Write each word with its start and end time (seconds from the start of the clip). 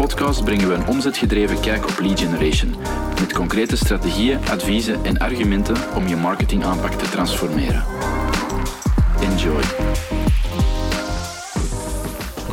podcast 0.00 0.44
brengen 0.44 0.68
we 0.68 0.74
een 0.74 0.86
omzetgedreven 0.86 1.60
kijk 1.60 1.88
op 1.88 1.98
lead 1.98 2.20
generation. 2.20 2.74
Met 3.20 3.32
concrete 3.32 3.76
strategieën, 3.76 4.38
adviezen 4.38 5.04
en 5.04 5.18
argumenten 5.18 5.94
om 5.94 6.06
je 6.06 6.16
marketingaanpak 6.16 6.92
te 6.92 7.08
transformeren. 7.08 7.84
Enjoy. 9.20 9.62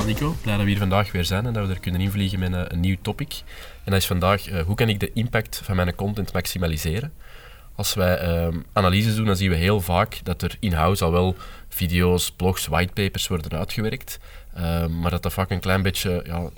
Nico, 0.06 0.36
blij 0.42 0.56
dat 0.56 0.64
we 0.64 0.70
hier 0.70 0.78
vandaag 0.78 1.12
weer 1.12 1.26
zijn 1.26 1.46
en 1.46 1.54
dat 1.54 1.68
we 1.68 1.74
er 1.74 1.80
kunnen 1.80 2.02
invliegen 2.02 2.40
met 2.40 2.72
een, 2.72 2.80
nieuw 2.80 2.96
topic. 3.02 3.42
En 3.84 3.92
dat 3.92 4.02
is 4.02 4.08
vandaag, 4.08 4.52
uh, 4.52 4.62
hoe 4.62 4.76
kan 4.76 4.90
ik 4.90 5.00
de 5.00 5.12
impact 5.14 5.62
van 5.64 5.76
mijn 5.76 5.96
content 5.96 6.34
maximaliseren? 6.34 7.14
Als 7.76 7.94
wij 7.94 8.48
uh, 8.48 8.48
analyses 8.74 9.16
doen, 9.16 9.26
dan 9.26 9.36
zien 9.36 9.50
we 9.50 9.56
heel 9.56 9.82
vaak 9.82 10.20
dat 10.24 10.42
er 10.42 10.58
in-house 10.60 11.04
al 11.04 11.12
wel 11.12 11.36
video's, 11.70 12.32
blogs, 12.32 12.68
whitepapers 12.68 13.28
worden 13.28 13.58
uitgewerkt. 13.58 14.20
Uh, 14.58 14.88
maar 14.88 15.12
dat 15.12 15.24
dat 15.24 15.34
vaak 15.34 15.50
een 15.50 15.60
klein 15.60 15.82
beetje 15.82 16.24
ja, 16.26 16.50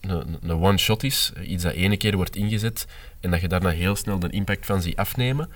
een, 0.00 0.50
one-shot 0.50 1.02
is. 1.02 1.32
Iets 1.42 1.62
dat 1.62 1.72
ene 1.72 1.96
keer 1.96 2.16
wordt 2.16 2.36
ingezet 2.36 2.86
en 3.20 3.30
dat 3.30 3.40
je 3.40 3.48
daarna 3.48 3.70
heel 3.70 3.96
snel 3.96 4.18
de 4.18 4.30
impact 4.30 4.66
van 4.66 4.82
ziet 4.82 4.96
afnemen. 4.96 5.48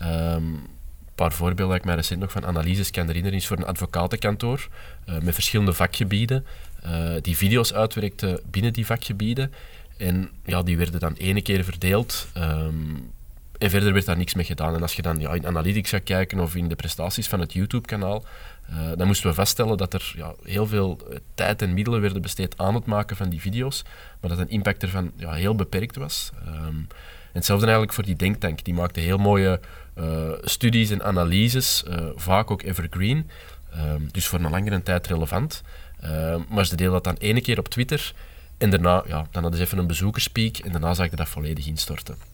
Um, 0.00 0.06
een 0.06 1.22
paar 1.22 1.32
voorbeelden 1.32 1.68
dat 1.68 1.76
ik 1.76 1.84
mij 1.84 1.94
recent 1.94 2.20
nog 2.20 2.32
van 2.32 2.46
analyses 2.46 2.90
kan 2.90 3.06
herinneren 3.06 3.38
is 3.38 3.46
voor 3.46 3.56
een 3.56 3.66
advocatenkantoor 3.66 4.68
uh, 5.08 5.18
met 5.18 5.34
verschillende 5.34 5.72
vakgebieden 5.72 6.44
uh, 6.86 7.14
die 7.20 7.36
video's 7.36 7.72
uitwerkte 7.72 8.42
binnen 8.50 8.72
die 8.72 8.86
vakgebieden. 8.86 9.52
En 9.96 10.30
ja, 10.44 10.62
die 10.62 10.76
werden 10.76 11.00
dan 11.00 11.14
ene 11.14 11.42
keer 11.42 11.64
verdeeld. 11.64 12.28
Um, 12.36 13.10
en 13.58 13.70
verder 13.70 13.92
werd 13.92 14.06
daar 14.06 14.16
niks 14.16 14.34
mee 14.34 14.44
gedaan. 14.44 14.74
En 14.74 14.82
als 14.82 14.94
je 14.94 15.02
dan 15.02 15.20
ja, 15.20 15.32
in 15.32 15.46
Analytics 15.46 15.90
gaat 15.90 16.02
kijken 16.02 16.40
of 16.40 16.54
in 16.54 16.68
de 16.68 16.74
prestaties 16.74 17.28
van 17.28 17.40
het 17.40 17.52
YouTube-kanaal, 17.52 18.24
uh, 18.70 18.76
dan 18.96 19.06
moesten 19.06 19.28
we 19.28 19.34
vaststellen 19.34 19.76
dat 19.76 19.94
er 19.94 20.12
ja, 20.16 20.34
heel 20.42 20.66
veel 20.66 21.00
tijd 21.34 21.62
en 21.62 21.74
middelen 21.74 22.00
werden 22.00 22.22
besteed 22.22 22.58
aan 22.58 22.74
het 22.74 22.86
maken 22.86 23.16
van 23.16 23.28
die 23.28 23.40
video's, 23.40 23.82
maar 24.20 24.30
dat 24.30 24.38
een 24.38 24.50
impact 24.50 24.82
ervan 24.82 25.12
ja, 25.16 25.32
heel 25.32 25.54
beperkt 25.54 25.96
was. 25.96 26.30
Um, 26.46 26.86
en 27.32 27.40
hetzelfde 27.40 27.64
eigenlijk 27.64 27.94
voor 27.94 28.04
die 28.04 28.16
denktank. 28.16 28.64
Die 28.64 28.74
maakte 28.74 29.00
heel 29.00 29.18
mooie 29.18 29.60
uh, 29.98 30.30
studies 30.40 30.90
en 30.90 31.02
analyses, 31.02 31.84
vaak 32.14 32.50
ook 32.50 32.62
evergreen, 32.62 33.30
um, 33.76 34.08
dus 34.12 34.26
voor 34.26 34.40
een 34.40 34.50
langere 34.50 34.82
tijd 34.82 35.06
relevant. 35.06 35.62
Uh, 36.04 36.36
maar 36.48 36.66
ze 36.66 36.76
deden 36.76 36.92
dat 36.92 37.04
dan 37.04 37.16
ene 37.18 37.40
keer 37.40 37.58
op 37.58 37.68
Twitter 37.68 38.14
en 38.58 38.70
daarna 38.70 39.02
ja, 39.06 39.26
dan 39.30 39.42
hadden 39.42 39.60
ze 39.60 39.66
even 39.66 39.78
een 39.78 39.86
bezoekerspiek 39.86 40.58
en 40.58 40.72
daarna 40.72 40.94
zag 40.94 41.10
je 41.10 41.16
dat 41.16 41.28
volledig 41.28 41.66
instorten. 41.66 42.33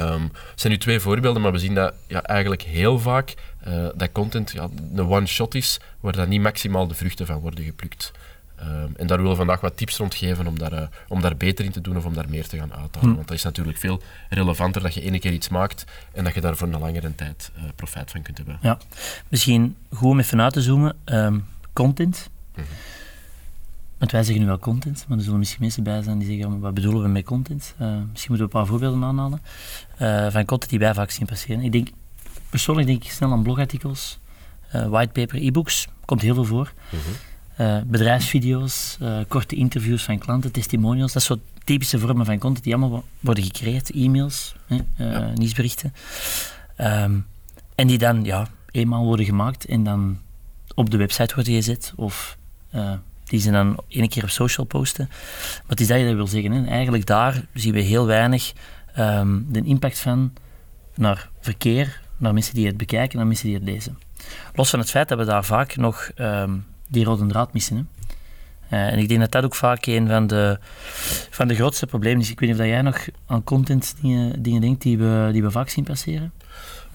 Um, 0.00 0.22
het 0.50 0.60
zijn 0.60 0.72
nu 0.72 0.78
twee 0.78 1.00
voorbeelden, 1.00 1.42
maar 1.42 1.52
we 1.52 1.58
zien 1.58 1.74
dat 1.74 1.94
ja, 2.06 2.22
eigenlijk 2.22 2.62
heel 2.62 2.98
vaak 2.98 3.34
uh, 3.68 3.88
dat 3.96 4.12
content 4.12 4.52
ja, 4.52 4.68
een 4.94 5.08
one-shot 5.08 5.54
is, 5.54 5.80
waar 6.00 6.12
dan 6.12 6.28
niet 6.28 6.40
maximaal 6.40 6.86
de 6.86 6.94
vruchten 6.94 7.26
van 7.26 7.38
worden 7.38 7.64
geplukt. 7.64 8.12
Um, 8.60 8.92
en 8.96 9.06
daar 9.06 9.16
willen 9.16 9.32
we 9.32 9.36
vandaag 9.36 9.60
wat 9.60 9.76
tips 9.76 9.96
rond 9.96 10.14
geven 10.14 10.46
om 10.46 10.58
daar, 10.58 10.72
uh, 10.72 10.82
om 11.08 11.20
daar 11.20 11.36
beter 11.36 11.64
in 11.64 11.70
te 11.70 11.80
doen 11.80 11.96
of 11.96 12.04
om 12.04 12.14
daar 12.14 12.28
meer 12.28 12.48
te 12.48 12.56
gaan 12.58 12.74
uithalen. 12.74 13.08
Hm. 13.08 13.14
Want 13.14 13.28
dat 13.28 13.36
is 13.36 13.42
natuurlijk 13.42 13.78
veel 13.78 14.02
relevanter 14.28 14.82
dat 14.82 14.94
je 14.94 15.00
ene 15.00 15.18
keer 15.18 15.32
iets 15.32 15.48
maakt 15.48 15.84
en 16.12 16.24
dat 16.24 16.34
je 16.34 16.40
daar 16.40 16.56
voor 16.56 16.68
een 16.68 16.80
langere 16.80 17.14
tijd 17.14 17.50
uh, 17.56 17.62
profijt 17.74 18.10
van 18.10 18.22
kunt 18.22 18.36
hebben. 18.36 18.58
Ja, 18.62 18.78
misschien 19.28 19.76
goed 19.92 20.10
om 20.10 20.18
even 20.18 20.40
uit 20.40 20.52
te 20.52 20.62
zoomen. 20.62 20.96
Um, 21.04 21.44
content. 21.72 22.30
-hmm. 22.54 22.64
Want 23.98 24.10
wij 24.10 24.22
zeggen 24.22 24.42
nu 24.42 24.48
wel 24.48 24.58
content, 24.58 25.04
maar 25.08 25.18
er 25.18 25.24
zullen 25.24 25.38
misschien 25.38 25.62
mensen 25.62 25.82
bij 25.82 26.02
zijn 26.02 26.18
die 26.18 26.28
zeggen, 26.28 26.60
wat 26.60 26.74
bedoelen 26.74 27.02
we 27.02 27.08
met 27.08 27.24
content? 27.24 27.74
Uh, 27.80 27.88
misschien 28.10 28.32
moeten 28.32 28.36
we 28.36 28.42
een 28.42 28.48
paar 28.48 28.66
voorbeelden 28.66 29.04
aanhalen 29.04 29.40
uh, 30.02 30.30
van 30.30 30.44
content 30.44 30.70
die 30.70 30.78
wij 30.78 30.94
vaak 30.94 31.10
zien 31.10 31.26
passeren. 31.26 31.62
Ik 31.62 31.72
denk, 31.72 31.88
persoonlijk 32.50 32.86
denk 32.86 33.04
ik 33.04 33.10
snel 33.10 33.32
aan 33.32 33.42
blogartikels, 33.42 34.18
uh, 34.74 34.86
whitepaper, 34.86 35.42
e-books, 35.42 35.88
komt 36.04 36.20
heel 36.20 36.34
veel 36.34 36.44
voor. 36.44 36.72
-hmm. 36.90 37.90
bedrijfsvideo's, 37.90 38.98
korte 39.28 39.54
interviews 39.54 40.02
van 40.02 40.18
klanten, 40.18 40.52
testimonials, 40.52 41.12
dat 41.12 41.22
soort 41.22 41.40
typische 41.64 41.98
vormen 41.98 42.26
van 42.26 42.38
content 42.38 42.64
die 42.64 42.74
allemaal 42.74 43.04
worden 43.20 43.44
gecreëerd, 43.44 43.90
e-mails, 43.90 44.54
ja. 44.96 45.32
nieuwsberichten. 45.34 45.92
Um, 46.80 47.26
en 47.74 47.86
die 47.86 47.98
dan 47.98 48.24
ja, 48.24 48.46
eenmaal 48.70 49.04
worden 49.04 49.26
gemaakt 49.26 49.64
en 49.64 49.84
dan 49.84 50.18
op 50.74 50.90
de 50.90 50.96
website 50.96 51.34
worden 51.34 51.54
gezet 51.54 51.92
of 51.96 52.38
die 53.26 53.40
ze 53.40 53.50
dan 53.50 53.80
één 53.88 54.08
keer 54.08 54.22
op 54.22 54.30
social 54.30 54.66
posten. 54.66 55.10
Wat 55.66 55.80
is 55.80 55.86
dat 55.86 55.98
je 55.98 56.06
dat 56.06 56.14
wil 56.14 56.26
zeggen? 56.26 56.52
Hè? 56.52 56.66
Eigenlijk 56.66 57.06
daar 57.06 57.44
zien 57.54 57.72
we 57.72 57.80
heel 57.80 58.06
weinig 58.06 58.52
um, 58.98 59.46
de 59.48 59.62
impact 59.62 59.98
van 59.98 60.32
naar 60.94 61.28
verkeer, 61.40 62.00
naar 62.16 62.32
mensen 62.32 62.54
die 62.54 62.66
het 62.66 62.76
bekijken, 62.76 63.16
naar 63.16 63.26
mensen 63.26 63.46
die 63.46 63.54
het 63.54 63.64
lezen. 63.64 63.98
Los 64.54 64.70
van 64.70 64.78
het 64.78 64.90
feit 64.90 65.08
dat 65.08 65.18
we 65.18 65.24
daar 65.24 65.44
vaak 65.44 65.76
nog 65.76 66.10
um, 66.16 66.66
die 66.88 67.04
rode 67.04 67.26
draad 67.26 67.52
missen. 67.52 67.76
Hè? 67.76 67.82
Uh, 68.70 68.92
en 68.92 68.98
ik 68.98 69.08
denk 69.08 69.20
dat 69.20 69.32
dat 69.32 69.44
ook 69.44 69.54
vaak 69.54 69.86
een 69.86 70.08
van 70.08 70.26
de, 70.26 70.58
van 71.30 71.48
de 71.48 71.54
grootste 71.54 71.86
problemen 71.86 72.20
is. 72.20 72.30
Ik 72.30 72.40
weet 72.40 72.50
niet 72.50 72.58
of 72.58 72.66
jij 72.66 72.82
nog 72.82 73.06
aan 73.26 73.44
content 73.44 73.94
dingen, 74.00 74.42
dingen 74.42 74.60
denkt 74.60 74.82
die 74.82 74.98
we, 74.98 75.28
die 75.32 75.42
we 75.42 75.50
vaak 75.50 75.68
zien 75.68 75.84
passeren. 75.84 76.32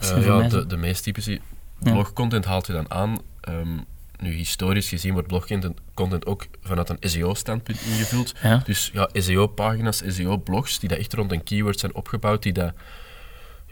Uh, 0.03 0.25
ja, 0.25 0.47
de, 0.47 0.65
de 0.65 0.77
meest 0.77 1.03
typische 1.03 1.39
blogcontent 1.79 2.45
haalt 2.45 2.67
je 2.67 2.73
dan 2.73 2.91
aan. 2.91 3.17
Um, 3.49 3.85
nu, 4.21 4.31
historisch 4.31 4.89
gezien 4.89 5.13
wordt 5.13 5.27
blogcontent 5.27 6.25
ook 6.25 6.47
vanuit 6.61 6.89
een 6.89 6.97
SEO-standpunt 6.99 7.81
ingevuld. 7.81 8.33
Ja. 8.43 8.61
Dus 8.65 8.89
ja, 8.93 9.09
SEO-pagina's, 9.13 10.01
SEO-blogs, 10.07 10.79
die 10.79 10.89
dat 10.89 10.97
echt 10.97 11.13
rond 11.13 11.31
een 11.31 11.43
keyword 11.43 11.79
zijn 11.79 11.95
opgebouwd, 11.95 12.43
die 12.43 12.53
dat 12.53 12.73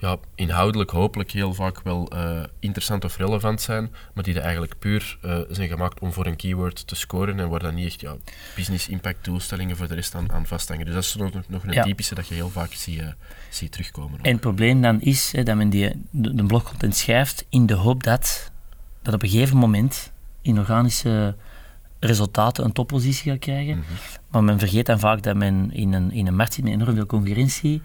ja, 0.00 0.16
inhoudelijk 0.34 0.90
hopelijk 0.90 1.30
heel 1.30 1.54
vaak 1.54 1.82
wel 1.82 2.12
uh, 2.14 2.42
interessant 2.58 3.04
of 3.04 3.16
relevant 3.16 3.60
zijn, 3.60 3.94
maar 4.14 4.24
die 4.24 4.34
dat 4.34 4.42
eigenlijk 4.42 4.78
puur 4.78 5.18
uh, 5.24 5.38
zijn 5.48 5.68
gemaakt 5.68 6.00
om 6.00 6.12
voor 6.12 6.26
een 6.26 6.36
keyword 6.36 6.86
te 6.86 6.94
scoren 6.94 7.40
en 7.40 7.48
waar 7.48 7.60
dan 7.60 7.74
niet 7.74 7.86
echt 7.86 8.00
ja, 8.00 8.16
business 8.56 8.88
impact 8.88 9.24
doelstellingen 9.24 9.76
voor 9.76 9.88
de 9.88 9.94
rest 9.94 10.14
aan, 10.14 10.32
aan 10.32 10.46
vasthangen. 10.46 10.84
Dus 10.84 10.94
dat 10.94 11.04
is 11.04 11.14
nog, 11.14 11.30
nog 11.48 11.64
een 11.64 11.72
ja. 11.72 11.82
typische 11.82 12.14
dat 12.14 12.28
je 12.28 12.34
heel 12.34 12.50
vaak 12.50 12.72
ziet, 12.72 13.00
uh, 13.00 13.06
ziet 13.48 13.72
terugkomen. 13.72 14.18
Ook. 14.18 14.24
En 14.24 14.32
het 14.32 14.40
probleem 14.40 14.82
dan 14.82 15.00
is 15.00 15.32
hè, 15.32 15.42
dat 15.42 15.56
men 15.56 15.70
die, 15.70 16.06
de, 16.10 16.34
de 16.34 16.44
blogcontent 16.44 16.96
schrijft 16.96 17.44
in 17.48 17.66
de 17.66 17.74
hoop 17.74 18.02
dat, 18.02 18.50
dat 19.02 19.14
op 19.14 19.22
een 19.22 19.28
gegeven 19.28 19.56
moment 19.56 20.09
in 20.42 20.58
organische 20.58 21.34
resultaten 22.00 22.64
een 22.64 22.72
toppositie 22.72 23.30
gaat 23.30 23.40
krijgen. 23.40 23.76
Mm 23.76 23.82
-hmm. 23.86 23.96
Maar 24.30 24.44
men 24.44 24.58
vergeet 24.58 24.86
dan 24.86 24.98
vaak 24.98 25.22
dat 25.22 25.36
men 25.36 25.72
in 25.72 25.92
een, 25.92 26.12
in 26.12 26.26
een 26.26 26.36
markt 26.36 26.54
zit 26.54 26.64
met 26.64 26.72
enorm 26.72 26.94
veel 26.94 27.06
concurrentie, 27.06 27.82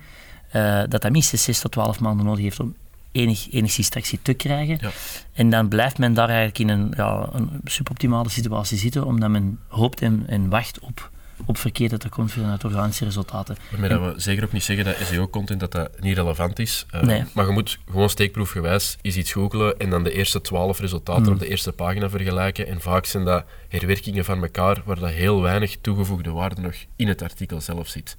uh, 0.55 0.83
dat 0.89 1.01
dat 1.01 1.11
minstens 1.11 1.43
6 1.43 1.59
tot 1.59 1.71
12 1.71 1.99
maanden 1.99 2.25
nodig 2.25 2.43
heeft 2.43 2.59
om 2.59 2.75
enig, 3.11 3.51
enigszins 3.51 3.89
tractie 3.89 4.19
te 4.21 4.33
krijgen. 4.33 4.77
Ja. 4.81 4.89
En 5.33 5.49
dan 5.49 5.67
blijft 5.67 5.97
men 5.97 6.13
daar 6.13 6.27
eigenlijk 6.27 6.59
in 6.59 6.69
een, 6.69 6.93
ja, 6.97 7.29
een 7.31 7.49
suboptimale 7.63 8.29
situatie 8.29 8.77
zitten, 8.77 9.05
omdat 9.05 9.29
men 9.29 9.59
hoopt 9.67 10.01
en, 10.01 10.23
en 10.27 10.49
wacht 10.49 10.79
op 10.79 11.11
op 11.45 11.57
verkeer 11.57 11.89
dat 11.89 12.03
er 12.03 12.09
komt 12.09 12.31
vanuit 12.31 12.63
organische 12.63 13.05
resultaten. 13.05 13.57
Maar 13.79 13.89
dat 13.89 14.13
we 14.13 14.21
zeker 14.21 14.43
ook 14.43 14.51
niet 14.51 14.63
zeggen 14.63 14.85
dat 14.85 14.95
SEO-content 14.97 15.59
dat 15.59 15.71
dat 15.71 16.01
niet 16.01 16.17
relevant 16.17 16.59
is. 16.59 16.85
Uh, 16.95 17.01
nee. 17.01 17.23
Maar 17.33 17.45
je 17.45 17.51
moet 17.51 17.79
gewoon 17.89 18.09
steekproefgewijs 18.09 18.97
eens 19.01 19.15
iets 19.15 19.31
googelen 19.31 19.79
en 19.79 19.89
dan 19.89 20.03
de 20.03 20.11
eerste 20.11 20.41
twaalf 20.41 20.79
resultaten 20.79 21.23
mm. 21.23 21.31
op 21.33 21.39
de 21.39 21.47
eerste 21.47 21.71
pagina 21.71 22.09
vergelijken. 22.09 22.67
En 22.67 22.81
vaak 22.81 23.05
zijn 23.05 23.25
dat 23.25 23.43
herwerkingen 23.67 24.25
van 24.25 24.41
elkaar 24.41 24.81
waar 24.85 24.99
dat 24.99 25.09
heel 25.09 25.41
weinig 25.41 25.77
toegevoegde 25.81 26.31
waarde 26.31 26.61
nog 26.61 26.75
in 26.95 27.07
het 27.07 27.21
artikel 27.21 27.61
zelf 27.61 27.87
zit. 27.87 28.15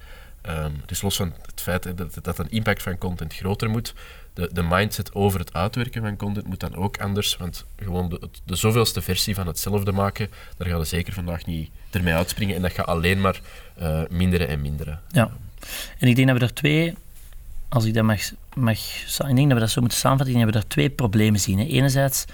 Um, 0.49 0.81
dus 0.85 1.01
los 1.01 1.15
van 1.15 1.33
het 1.45 1.61
feit 1.61 1.97
dat, 1.97 2.19
dat 2.21 2.39
een 2.39 2.49
impact 2.49 2.81
van 2.81 2.97
content 2.97 3.33
groter 3.33 3.69
moet, 3.69 3.93
de, 4.33 4.49
de 4.53 4.63
mindset 4.63 5.13
over 5.13 5.39
het 5.39 5.53
uitwerken 5.53 6.01
van 6.01 6.17
content 6.17 6.47
moet 6.47 6.59
dan 6.59 6.75
ook 6.75 6.97
anders. 6.97 7.37
Want 7.37 7.65
gewoon 7.75 8.09
de, 8.09 8.29
de 8.45 8.55
zoveelste 8.55 9.01
versie 9.01 9.35
van 9.35 9.47
hetzelfde 9.47 9.91
maken, 9.91 10.29
daar 10.57 10.67
gaan 10.67 10.79
we 10.79 10.85
zeker 10.85 11.13
vandaag 11.13 11.45
niet 11.45 11.69
ermee 11.97 12.13
uitspringen. 12.13 12.55
En 12.55 12.61
dat 12.61 12.71
gaat 12.71 12.85
alleen 12.85 13.21
maar 13.21 13.39
uh, 13.81 14.01
minderen 14.09 14.47
en 14.47 14.61
minderen. 14.61 14.99
Ja. 15.11 15.29
En 15.99 16.07
ik 16.07 16.15
denk 16.15 16.27
dat 16.27 16.37
we 16.37 16.43
er 16.43 16.53
twee, 16.53 16.93
als 17.69 17.85
ik 17.85 17.93
dat 17.93 18.03
mag, 18.03 18.19
mag 18.53 18.77
ik 19.29 19.35
denk 19.35 19.37
dat 19.37 19.53
we 19.53 19.59
dat 19.59 19.69
zo 19.69 19.81
moeten 19.81 19.99
samenvatten, 19.99 20.35
ik 20.35 20.41
denk 20.41 20.53
dat 20.53 20.61
we 20.61 20.67
daar 20.67 20.75
twee 20.77 20.89
problemen 20.89 21.39
zien. 21.39 21.59
Hè. 21.59 21.65
Enerzijds, 21.65 22.25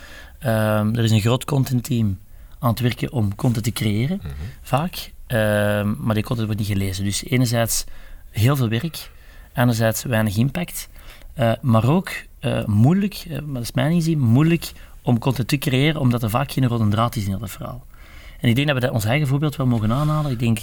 um, 0.44 0.96
er 0.96 1.04
is 1.04 1.12
een 1.12 1.22
groot 1.22 1.46
contentteam 1.46 2.20
aan 2.60 2.70
het 2.70 2.80
werken 2.80 3.12
om 3.12 3.36
content 3.36 3.64
te 3.64 3.72
creëren, 3.72 4.20
mm 4.24 4.30
-hmm. 4.30 4.48
vaak. 4.62 5.12
Um, 5.28 5.98
maar 6.00 6.16
die 6.16 6.24
content 6.24 6.48
wordt 6.48 6.62
niet 6.62 6.72
gelezen. 6.72 7.04
Dus 7.04 7.24
enerzijds 7.24 7.84
heel 8.30 8.56
veel 8.56 8.70
werk, 8.70 9.10
anderzijds 9.54 10.04
weinig 10.04 10.38
impact. 10.38 10.90
Uh, 11.40 11.52
maar 11.62 11.90
ook 11.90 12.12
uh, 12.42 12.66
moeilijk, 12.66 13.26
maar 13.30 13.54
dat 13.54 13.64
is 13.64 13.72
mijn 13.72 13.92
inzien, 13.92 14.20
moeilijk 14.20 14.72
om 15.02 15.20
content 15.20 15.48
te 15.48 15.58
creëren, 15.58 16.02
omdat 16.02 16.24
er 16.24 16.30
vaak 16.30 16.52
geen 16.52 16.68
rode 16.68 16.88
draad 16.88 17.16
is 17.16 17.26
in 17.26 17.38
dat 17.40 17.52
verhaal. 17.52 17.86
En 18.44 18.50
ik 18.50 18.56
denk 18.56 18.68
dat 18.68 18.76
we 18.76 18.82
dat 18.82 18.92
ons 18.92 19.06
eigen 19.06 19.28
voorbeeld 19.28 19.56
wel 19.56 19.66
mogen 19.66 19.92
aanhalen. 19.92 20.32
Ik 20.32 20.40
denk, 20.40 20.60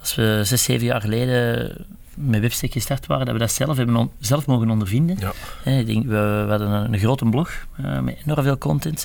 als 0.00 0.14
we 0.14 0.40
zes, 0.44 0.62
zeven 0.62 0.86
jaar 0.86 1.00
geleden 1.00 1.72
met 2.14 2.40
Webstack 2.40 2.72
gestart 2.72 3.06
waren, 3.06 3.24
dat 3.24 3.34
we 3.34 3.40
dat 3.40 3.52
zelf 3.52 3.76
hebben 3.76 4.10
zelf 4.18 4.46
mogen 4.46 4.70
ondervinden. 4.70 5.16
Ja. 5.18 5.32
ik 5.78 5.86
denk, 5.86 6.04
we, 6.04 6.42
we 6.44 6.46
hadden 6.48 6.70
een, 6.70 6.92
een, 6.92 6.98
grote 6.98 7.24
blog 7.24 7.66
met 8.02 8.16
enorm 8.24 8.42
veel 8.42 8.58
content, 8.58 9.04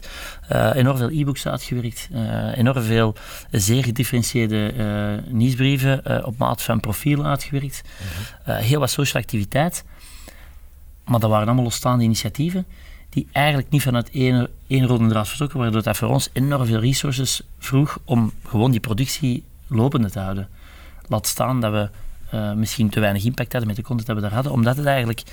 enorm 0.73 0.97
veel 0.97 1.09
e-books 1.09 1.47
uitgewerkt, 1.47 2.09
enorm 2.53 2.83
veel 2.83 3.15
zeer 3.51 3.83
gedifferentieerde 3.83 4.73
nieuwsbrieven 5.27 6.25
op 6.25 6.37
maat 6.37 6.61
van 6.61 6.79
profielen 6.79 7.25
uitgewerkt, 7.25 7.81
-hmm. 8.43 8.55
heel 8.55 8.79
wat 8.79 8.89
social 8.89 9.23
activiteit. 9.23 9.83
Maar 11.05 11.19
dat 11.19 11.29
waren 11.29 11.45
allemaal 11.45 11.63
losstaande 11.63 12.03
initiatieven 12.03 12.65
die 13.09 13.27
eigenlijk 13.31 13.69
niet 13.69 13.81
vanuit 13.81 14.09
één, 14.09 14.47
één 14.67 14.85
rode 14.85 15.07
draad 15.07 15.27
vertrokken, 15.27 15.59
waardoor 15.59 15.83
dat 15.83 15.97
voor 15.97 16.09
ons 16.09 16.29
enorm 16.33 16.65
veel 16.65 16.79
resources 16.79 17.41
vroeg 17.59 17.99
om 18.03 18.33
gewoon 18.43 18.71
die 18.71 18.79
productie 18.79 19.43
lopende 19.67 20.09
te 20.09 20.19
houden. 20.19 20.49
laat 21.07 21.27
staan 21.27 21.61
dat 21.61 21.71
we 21.71 21.89
uh, 22.33 22.53
misschien 22.53 22.89
te 22.89 22.99
weinig 22.99 23.23
impact 23.23 23.51
hadden 23.51 23.67
met 23.67 23.77
de 23.77 23.83
content 23.83 24.07
dat 24.07 24.15
we 24.15 24.21
daar 24.21 24.33
hadden, 24.33 24.51
omdat 24.51 24.77
het 24.77 24.85
eigenlijk 24.85 25.23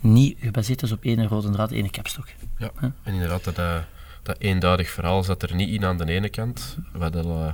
niet 0.00 0.36
gebaseerd 0.40 0.82
is 0.82 0.92
op 0.92 1.04
één 1.04 1.26
rode 1.26 1.50
draad, 1.50 1.72
één 1.72 1.90
kapstok. 1.90 2.26
Ja, 2.58 2.70
en 2.80 3.12
inderdaad, 3.12 3.44
dat, 3.44 3.58
uh, 3.58 3.76
dat 4.22 4.38
eenduidig 4.38 4.90
verhaal 4.90 5.22
zat 5.22 5.42
er 5.42 5.54
niet 5.54 5.68
in 5.68 5.84
aan 5.84 5.98
de 5.98 6.04
ene 6.04 6.28
kant, 6.28 6.76
wat 6.92 7.16
al, 7.16 7.40
uh, 7.40 7.52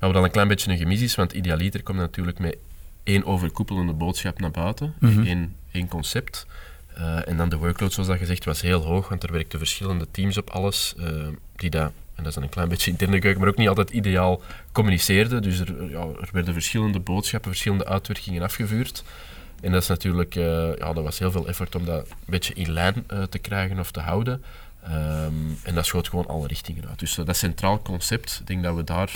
ja, 0.00 0.06
wat 0.06 0.14
al 0.14 0.24
een 0.24 0.30
klein 0.30 0.48
beetje 0.48 0.70
een 0.70 0.78
gemis 0.78 1.00
is, 1.00 1.14
want 1.14 1.32
idealiter 1.32 1.82
komt 1.82 1.98
natuurlijk 1.98 2.38
met 2.38 2.56
één 3.02 3.24
overkoepelende 3.26 3.92
boodschap 3.92 4.40
naar 4.40 4.50
buiten, 4.50 4.94
mm 4.98 5.26
één, 5.26 5.56
één 5.72 5.88
concept. 5.88 6.46
En 7.24 7.36
dan 7.36 7.48
de 7.48 7.56
workload, 7.56 7.92
zoals 7.92 8.08
dat 8.08 8.18
gezegd, 8.18 8.44
was 8.44 8.60
heel 8.60 8.82
hoog, 8.82 9.08
want 9.08 9.22
er 9.22 9.32
werkten 9.32 9.58
verschillende 9.58 10.06
teams 10.10 10.38
op 10.38 10.50
alles, 10.50 10.94
die 11.56 11.70
dat 11.70 11.92
en 12.18 12.24
dat 12.24 12.26
is 12.26 12.34
dan 12.34 12.42
een 12.42 12.48
klein 12.48 12.68
beetje 12.68 12.90
interne 12.90 13.18
keuken, 13.18 13.40
maar 13.40 13.48
ook 13.48 13.56
niet 13.56 13.68
altijd 13.68 13.90
ideaal 13.90 14.42
communiceerde. 14.72 15.40
Dus 15.40 15.60
er, 15.60 15.90
ja, 15.90 16.00
er 16.00 16.28
werden 16.32 16.52
verschillende 16.52 17.00
boodschappen, 17.00 17.50
verschillende 17.50 17.86
uitwerkingen 17.86 18.42
afgevuurd. 18.42 19.04
En 19.60 19.72
dat 19.72 19.82
is 19.82 19.88
natuurlijk, 19.88 20.34
uh, 20.34 20.76
ja, 20.76 20.92
dat 20.92 21.04
was 21.04 21.18
heel 21.18 21.30
veel 21.30 21.48
effort 21.48 21.74
om 21.74 21.84
dat 21.84 22.08
een 22.08 22.14
beetje 22.26 22.54
in 22.54 22.72
lijn 22.72 23.06
te 23.28 23.38
krijgen 23.38 23.78
of 23.78 23.90
te 23.90 24.00
houden. 24.00 24.42
Um, 24.84 25.58
en 25.62 25.74
dat 25.74 25.86
schoot 25.86 26.08
gewoon 26.08 26.26
alle 26.26 26.46
richtingen 26.46 26.88
uit. 26.88 26.98
Dus 26.98 27.16
uh, 27.16 27.26
dat 27.26 27.36
centraal 27.36 27.82
concept, 27.82 28.38
ik 28.40 28.46
denk 28.46 28.62
dat 28.62 28.74
we 28.74 28.84
daar 28.84 29.10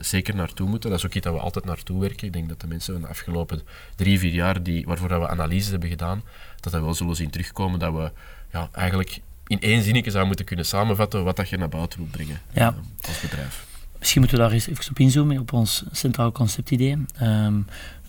zeker 0.00 0.34
naartoe 0.34 0.68
moeten. 0.68 0.90
Dat 0.90 0.98
is 0.98 1.06
ook 1.06 1.14
iets 1.14 1.24
dat 1.24 1.34
we 1.34 1.40
altijd 1.40 1.64
naartoe 1.64 2.00
werken. 2.00 2.26
Ik 2.26 2.32
denk 2.32 2.48
dat 2.48 2.60
de 2.60 2.66
mensen 2.66 2.92
van 2.92 3.02
de 3.02 3.08
afgelopen 3.08 3.60
drie, 3.96 4.18
vier 4.18 4.32
jaar 4.32 4.62
die, 4.62 4.86
waarvoor 4.86 5.08
dat 5.08 5.20
we 5.20 5.28
analyses 5.28 5.70
hebben 5.70 5.88
gedaan, 5.88 6.22
dat 6.60 6.72
dat 6.72 6.82
wel 6.82 6.94
zullen 6.94 7.16
zien 7.16 7.30
terugkomen 7.30 7.78
dat 7.78 7.92
we 7.92 8.10
ja, 8.52 8.68
eigenlijk 8.72 9.20
in 9.46 9.60
één 9.60 9.82
zinnetje 9.82 10.10
zou 10.10 10.26
moeten 10.26 10.44
kunnen 10.44 10.66
samenvatten 10.66 11.24
wat 11.24 11.36
dat 11.36 11.48
je 11.48 11.56
naar 11.56 11.68
buiten 11.68 11.98
wilt 11.98 12.10
brengen 12.10 12.40
ja. 12.52 12.70
uh, 12.70 13.08
als 13.08 13.20
bedrijf. 13.20 13.66
Misschien 13.98 14.20
moeten 14.20 14.38
we 14.38 14.44
daar 14.44 14.52
eens 14.52 14.66
even 14.66 14.90
op 14.90 14.98
inzoomen, 14.98 15.38
op 15.38 15.52
ons 15.52 15.84
centraal 15.92 16.32
conceptidee. 16.32 17.04
Um, 17.22 17.66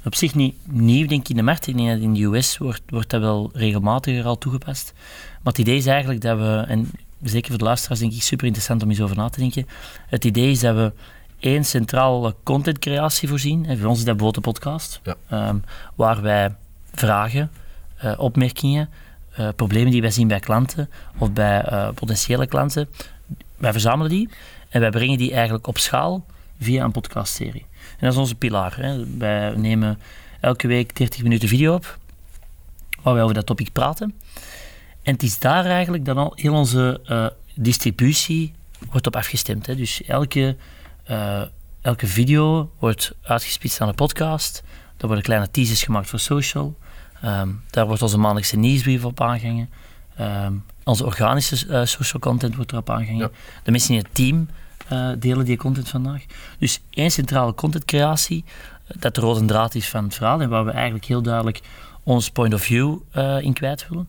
op 0.07 0.15
zich 0.15 0.35
niet 0.35 0.55
nieuw, 0.63 1.07
denk 1.07 1.21
ik, 1.21 1.29
in 1.29 1.35
de 1.35 1.41
markt. 1.41 1.67
Ik 1.67 1.77
denk 1.77 1.89
dat 1.89 1.99
in 1.99 2.13
de 2.13 2.23
US 2.23 2.57
wordt, 2.57 2.81
wordt 2.89 3.09
dat 3.09 3.21
wel 3.21 3.49
regelmatiger 3.53 4.25
al 4.25 4.37
toegepast. 4.37 4.93
Maar 5.43 5.53
het 5.53 5.57
idee 5.57 5.77
is 5.77 5.85
eigenlijk 5.85 6.21
dat 6.21 6.37
we, 6.37 6.63
en 6.67 6.91
zeker 7.23 7.49
voor 7.49 7.57
de 7.57 7.63
luisteraars 7.63 7.99
denk 7.99 8.11
ik 8.13 8.21
super 8.21 8.45
interessant 8.45 8.83
om 8.83 8.89
eens 8.89 9.01
over 9.01 9.15
na 9.15 9.29
te 9.29 9.39
denken, 9.39 9.67
het 10.07 10.25
idee 10.25 10.51
is 10.51 10.59
dat 10.59 10.75
we 10.75 10.91
één 11.39 11.65
centrale 11.65 12.35
contentcreatie 12.43 13.27
voorzien. 13.27 13.65
En 13.65 13.77
voor 13.77 13.89
ons 13.89 13.99
is 13.99 14.05
dat 14.05 14.17
bijvoorbeeld 14.17 14.45
de 14.45 14.51
podcast, 14.51 15.01
ja. 15.03 15.49
um, 15.49 15.63
waar 15.95 16.21
wij 16.21 16.55
vragen, 16.93 17.51
uh, 18.03 18.13
opmerkingen, 18.17 18.89
uh, 19.39 19.47
problemen 19.55 19.91
die 19.91 20.01
wij 20.01 20.11
zien 20.11 20.27
bij 20.27 20.39
klanten 20.39 20.89
of 21.17 21.31
bij 21.31 21.71
uh, 21.71 21.89
potentiële 21.93 22.47
klanten. 22.47 22.89
Wij 23.57 23.71
verzamelen 23.71 24.11
die 24.11 24.29
en 24.69 24.79
wij 24.81 24.89
brengen 24.89 25.17
die 25.17 25.33
eigenlijk 25.33 25.67
op 25.67 25.77
schaal 25.77 26.25
via 26.59 26.83
een 26.83 26.91
podcastserie. 26.91 27.65
En 27.71 27.97
dat 27.99 28.11
is 28.11 28.17
onze 28.17 28.35
pilaar. 28.35 28.75
Hè. 28.77 29.17
Wij 29.17 29.55
nemen 29.55 29.99
elke 30.39 30.67
week 30.67 30.95
30 30.95 31.23
minuten 31.23 31.49
video 31.49 31.73
op, 31.73 31.97
waar 33.01 33.13
wij 33.13 33.23
over 33.23 33.35
dat 33.35 33.45
topic 33.45 33.71
praten. 33.71 34.13
En 35.03 35.13
het 35.13 35.23
is 35.23 35.39
daar 35.39 35.65
eigenlijk 35.65 36.05
dan 36.05 36.17
al 36.17 36.31
heel 36.35 36.53
onze 36.53 37.01
uh, 37.05 37.27
distributie 37.55 38.53
wordt 38.91 39.07
op 39.07 39.15
afgestemd. 39.15 39.65
Hè. 39.65 39.75
Dus 39.75 40.03
elke, 40.03 40.55
elke 41.81 42.07
video 42.07 42.71
wordt 42.79 43.15
uitgespitst 43.21 43.81
aan 43.81 43.87
een 43.87 43.95
podcast. 43.95 44.63
Er 44.97 45.05
worden 45.05 45.23
kleine 45.23 45.51
teasers 45.51 45.83
gemaakt 45.83 46.09
voor 46.09 46.19
social. 46.19 46.77
Ehm, 47.21 47.49
daar 47.69 47.85
wordt 47.87 48.01
onze 48.01 48.17
maandelijkse 48.17 48.57
nieuwsbrief 48.57 49.05
op 49.05 49.21
aangehangen. 49.21 49.69
Ehm, 50.15 50.53
onze 50.83 51.05
organische 51.05 51.67
uh, 51.67 51.85
social 51.85 52.21
content 52.21 52.55
wordt 52.55 52.71
erop 52.71 52.89
aangehangen. 52.89 53.31
De 53.63 53.71
mensen 53.71 53.93
in 53.93 53.99
het 53.99 54.13
team 54.13 54.47
uh, 54.91 55.09
delen 55.19 55.45
die 55.45 55.57
content 55.57 55.89
vandaag. 55.89 56.23
Dus 56.59 56.81
één 56.89 57.11
centrale 57.11 57.53
contentcreatie, 57.53 58.43
eh, 58.87 58.97
dat 58.99 59.15
de 59.15 59.21
rode 59.21 59.45
draad 59.45 59.75
is 59.75 59.89
van 59.89 60.03
het 60.03 60.13
verhaal 60.13 60.41
en 60.41 60.49
waar 60.49 60.65
we 60.65 60.71
eigenlijk 60.71 61.05
heel 61.05 61.21
duidelijk 61.21 61.61
ons 62.03 62.29
point 62.29 62.53
of 62.53 62.61
view 62.61 62.97
in 63.39 63.53
kwijt 63.53 63.87
willen. 63.89 64.07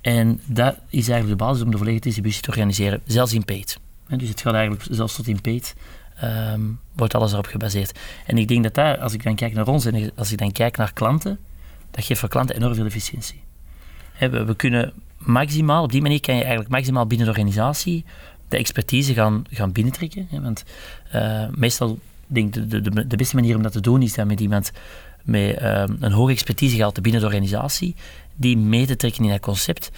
En 0.00 0.40
dat 0.44 0.74
is 0.88 1.08
eigenlijk 1.08 1.38
de 1.38 1.44
basis 1.44 1.62
om 1.62 1.70
de 1.70 1.76
volledige 1.76 2.02
distributie 2.02 2.42
te 2.42 2.48
organiseren, 2.48 3.00
zelfs 3.06 3.32
in 3.32 3.44
paid. 3.44 3.78
dus 4.06 4.28
het 4.28 4.40
gaat 4.40 4.54
eigenlijk 4.54 4.86
zelfs 4.90 5.14
tot 5.14 5.26
in 5.26 5.40
paid. 5.40 5.74
Um, 6.24 6.80
wordt 6.94 7.14
alles 7.14 7.32
erop 7.32 7.46
gebaseerd. 7.46 7.98
En 8.26 8.38
ik 8.38 8.48
denk 8.48 8.62
dat 8.62 8.74
daar, 8.74 8.98
als 8.98 9.12
ik 9.12 9.22
dan 9.22 9.34
kijk 9.34 9.54
naar 9.54 9.66
ons 9.66 9.84
en 9.84 10.12
als 10.16 10.32
ik 10.32 10.38
dan 10.38 10.52
kijk 10.52 10.76
naar 10.76 10.92
klanten, 10.92 11.38
dat 11.90 12.04
geeft 12.04 12.20
voor 12.20 12.28
klanten 12.28 12.56
enorm 12.56 12.74
veel 12.74 12.84
efficiëntie. 12.84 13.40
We, 14.18 14.54
kunnen 14.56 14.92
maximaal, 15.18 15.82
op 15.82 15.92
die 15.92 16.02
manier 16.02 16.20
kan 16.20 16.34
je 16.34 16.40
eigenlijk 16.40 16.70
maximaal 16.70 17.06
binnen 17.06 17.26
de 17.26 17.32
organisatie 17.32 18.04
de 18.48 18.56
expertise 18.56 19.14
gaan, 19.14 19.44
gaan 19.50 19.72
binnentrekken. 19.72 20.28
Want 20.30 20.64
uh, 21.14 21.48
meestal 21.50 21.98
denk 22.26 22.56
ik 22.56 22.70
de, 22.70 22.80
de, 22.80 23.06
de 23.06 23.16
beste 23.16 23.34
manier 23.34 23.56
om 23.56 23.62
dat 23.62 23.72
te 23.72 23.80
doen 23.80 24.02
is 24.02 24.14
dat 24.14 24.26
met 24.26 24.40
iemand 24.40 24.72
met 25.22 25.60
uh, 25.62 25.84
een 26.00 26.12
hoge 26.12 26.32
expertise 26.32 26.76
gaat 26.76 27.02
binnen 27.02 27.20
de 27.20 27.26
organisatie, 27.26 27.94
die 28.34 28.56
mee 28.56 28.86
te 28.86 28.96
trekken 28.96 29.24
in 29.24 29.30
dat 29.30 29.40
concept, 29.40 29.90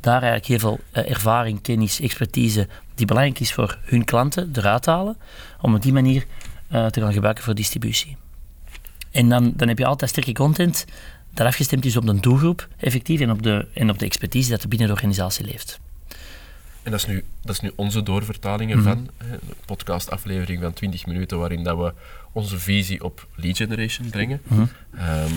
daar 0.00 0.22
eigenlijk 0.22 0.46
heel 0.46 0.58
veel 0.58 0.80
uh, 0.92 1.10
ervaring, 1.10 1.62
kennis, 1.62 2.00
expertise 2.00 2.68
die 2.94 3.06
belangrijk 3.06 3.40
is 3.40 3.52
voor 3.52 3.78
hun 3.82 4.04
klanten 4.04 4.50
eruit 4.52 4.86
halen, 4.86 5.16
om 5.60 5.74
op 5.74 5.82
die 5.82 5.92
manier 5.92 6.26
te 6.68 7.00
gaan 7.00 7.12
gebruiken 7.12 7.44
voor 7.44 7.54
distributie. 7.54 8.16
En 9.10 9.28
dan, 9.28 9.52
dan 9.56 9.68
heb 9.68 9.78
je 9.78 9.86
altijd 9.86 10.10
sterke 10.10 10.32
content 10.32 10.84
dat 11.34 11.46
afgestemd 11.46 11.84
is 11.84 11.96
op 11.96 12.06
de 12.06 12.20
doelgroep 12.20 12.68
effectief 12.76 13.20
en 13.20 13.30
op 13.30 13.42
de, 13.42 13.66
en 13.74 13.90
op 13.90 13.98
de 13.98 14.04
expertise 14.04 14.50
dat 14.50 14.62
er 14.62 14.68
binnen 14.68 14.86
de 14.86 14.92
organisatie 14.92 15.44
leeft. 15.44 15.80
En 16.82 16.90
dat 16.90 17.00
is 17.00 17.06
nu, 17.06 17.24
dat 17.42 17.54
is 17.54 17.60
nu 17.60 17.72
onze 17.76 18.02
doorvertaling 18.02 18.70
ervan. 18.70 18.98
Mm 18.98 19.08
Een 19.18 19.40
podcastaflevering 19.64 20.62
van 20.62 20.72
20 20.72 21.06
minuten 21.06 21.38
waarin 21.38 21.64
dat 21.64 21.76
we 21.78 21.92
onze 22.32 22.58
visie 22.58 23.04
op 23.04 23.26
lead 23.34 23.56
generation 23.56 24.10
brengen. 24.10 24.40
Mhm. 24.44 24.64
Ehm, 24.94 25.34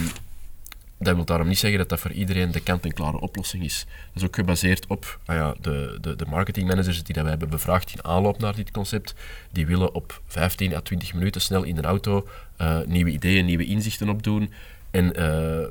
dat 1.02 1.16
wil 1.16 1.26
daarom 1.26 1.48
niet 1.48 1.58
zeggen 1.58 1.80
dat 1.80 1.90
dat 1.90 2.00
voor 2.00 2.12
iedereen 2.12 2.52
de 2.52 2.60
kant-en-klare 2.60 3.20
oplossing 3.20 3.64
is. 3.64 3.86
Dat 4.14 4.22
is 4.22 4.24
ook 4.24 4.36
gebaseerd 4.36 4.88
op 4.88 5.20
ah 5.26 5.36
ja, 5.36 5.56
de, 5.62 5.98
de, 6.02 6.16
de 6.16 6.26
marketingmanagers 6.26 7.04
die 7.04 7.14
dat 7.14 7.24
wij 7.24 7.32
hebben 7.32 7.50
bevraagd 7.50 7.94
in 7.94 8.04
aanloop 8.04 8.40
naar 8.40 8.56
dit 8.56 8.72
concept. 8.72 9.16
Die 9.52 9.66
willen 9.66 9.94
op 9.94 10.22
15 10.28 10.76
à 10.76 10.80
20 10.80 11.14
minuten 11.14 11.42
snel 11.42 11.64
in 11.64 11.76
de 11.76 11.82
auto 11.82 12.28
uh, 12.62 12.80
nieuwe 12.86 13.12
ideeën, 13.12 13.46
nieuwe 13.46 13.66
inzichten 13.66 14.10
opdoen. 14.10 14.52
En 14.92 15.20
uh, 15.20 15.68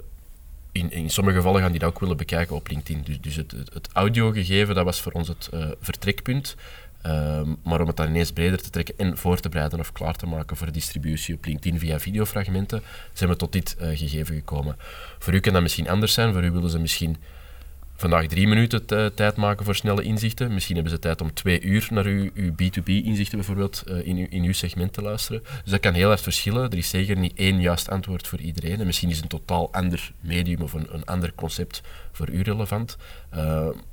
in, 0.73 0.91
in 0.91 1.11
sommige 1.11 1.37
gevallen 1.37 1.61
gaan 1.61 1.71
die 1.71 1.81
dat 1.81 1.89
ook 1.89 2.01
willen 2.01 2.17
bekijken 2.17 2.57
op 2.57 2.69
LinkedIn. 2.69 3.03
Dus, 3.03 3.21
dus 3.21 3.37
het, 3.37 3.53
het, 3.73 3.89
audiogegeven, 3.93 4.75
dat 4.75 4.85
was 4.85 5.01
voor 5.01 5.13
ons 5.13 5.29
het 5.29 5.51
uh, 5.55 5.67
vertrekpunt. 5.81 6.57
Um, 7.07 7.57
maar 7.63 7.81
om 7.81 7.87
het 7.87 7.97
dan 7.97 8.09
ineens 8.09 8.33
breder 8.33 8.63
te 8.63 8.71
trekken 8.71 8.95
en 8.99 9.17
voor 9.17 9.41
te 9.41 9.49
bereiden 9.49 9.79
of 9.79 9.93
klaar 9.93 10.17
te 10.17 10.27
maken 10.27 10.57
voor 10.57 10.73
distributie 10.73 11.35
op 11.35 11.45
LinkedIn 11.45 11.79
via 11.79 11.99
videofragmenten, 11.99 12.83
zijn 13.13 13.31
we 13.31 13.37
tot 13.37 13.53
dit 13.53 13.77
uh, 13.81 13.89
gegeven 13.99 14.35
gekomen. 14.35 14.77
Voor 15.19 15.35
u 15.35 15.41
kan 15.41 15.53
dat 15.53 15.63
misschien 15.63 15.89
anders 15.89 16.13
zijn. 16.13 16.33
Voor 16.33 16.45
u 16.45 16.51
willen 16.51 16.71
ze 16.71 16.79
misschien 16.79 17.17
vandaag 18.01 18.27
drie 18.27 18.49
minuten 18.49 18.87
tijd 19.15 19.37
maken 19.37 19.65
voor 19.65 19.75
snelle 19.75 20.03
inzichten. 20.03 20.55
Misschien 20.55 20.75
hebben 20.75 20.93
ze 20.93 20.99
tijd 20.99 21.21
om 21.21 21.35
twee 21.35 21.61
uur 21.61 21.89
naar 21.91 22.05
uw, 22.05 22.31
uw 22.35 22.51
B2B-inzichten 22.51 23.39
bijvoorbeeld 23.39 23.85
uh, 23.89 24.07
in, 24.07 24.17
uw, 24.17 24.27
in 24.31 24.43
uw 24.43 24.53
segment 24.53 24.93
te 24.93 25.03
luisteren. 25.03 25.43
Dus 25.63 25.71
dat 25.71 25.81
kan 25.81 25.95
heel 25.95 26.11
erg 26.11 26.21
verschillen. 26.21 26.71
Er 26.71 26.77
is 26.77 26.89
zeker 26.89 27.17
niet 27.17 27.37
één 27.37 27.61
juist 27.61 27.91
antwoord 27.91 28.27
voor 28.27 28.39
iedereen. 28.39 28.81
En 28.81 28.87
misschien 28.87 29.11
is 29.11 29.21
een 29.21 29.29
totaal 29.29 29.73
ander 29.73 30.13
medium 30.21 30.61
of 30.61 30.73
een, 30.73 30.87
een 30.91 31.05
ander 31.05 31.33
concept 31.35 31.83
voor 32.13 32.31
u 32.31 32.43
relevant. 32.43 32.97
Uh, 33.35 33.39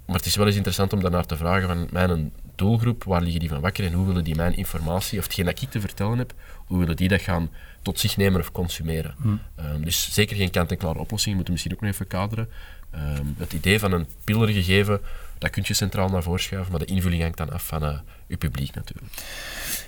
maar 0.06 0.16
het 0.16 0.26
is 0.26 0.36
wel 0.36 0.46
eens 0.46 0.56
interessant 0.56 0.94
om 0.94 1.02
daarnaar 1.02 1.26
te 1.26 1.38
vragen 1.38 1.68
van 1.68 1.88
mijn 1.92 2.32
doelgroep, 2.56 3.04
waar 3.04 3.22
liggen 3.22 3.40
die 3.40 3.50
van 3.50 3.62
wakker 3.62 3.86
en 3.86 3.94
hoe 3.94 4.08
willen 4.08 4.24
die 4.24 4.36
mijn 4.36 4.58
informatie, 4.58 5.20
of 5.20 5.24
hetgeen 5.24 5.46
dat 5.46 5.62
ik 5.62 5.70
te 5.70 5.80
vertellen 5.80 6.18
heb, 6.18 6.34
hoe 6.66 6.80
willen 6.80 6.96
die 6.96 7.08
dat 7.08 7.22
gaan 7.22 7.50
tot 7.88 8.00
zich 8.00 8.18
nemen 8.18 8.40
of 8.40 8.52
consumeren. 8.52 9.16
Hmm. 9.22 9.42
Um, 9.60 9.84
dus 9.84 10.14
zeker 10.14 10.36
geen 10.36 10.52
kant-en-klare 10.52 11.00
oplossing, 11.00 11.36
moeten 11.36 11.54
we 11.54 11.60
misschien 11.60 11.74
ook 11.74 11.82
nog 11.82 11.92
even 11.92 12.08
kaderen. 12.08 12.50
Um, 12.96 13.36
het 13.38 13.54
idee 13.54 13.80
van 13.80 13.92
een 13.92 14.08
pillar 14.24 14.48
gegeven, 14.48 15.02
dat 15.38 15.50
kun 15.50 15.64
je 15.66 15.74
centraal 15.74 16.10
naar 16.10 16.24
voren 16.24 16.40
schuiven, 16.40 16.72
maar 16.72 16.86
de 16.86 16.94
invulling 16.94 17.22
hangt 17.22 17.38
dan 17.38 17.52
af 17.52 17.66
van 17.66 17.84
uh, 17.84 18.00
je 18.28 18.38
publiek 18.38 18.76
natuurlijk. 18.76 19.08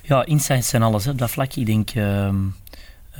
Ja, 0.02 0.24
insights 0.24 0.68
zijn 0.68 0.82
alles. 0.82 1.04
Hè. 1.04 1.14
Dat 1.14 1.30
vlak, 1.30 1.54
ik 1.54 1.66
denk 1.66 1.94
uh, 1.94 2.34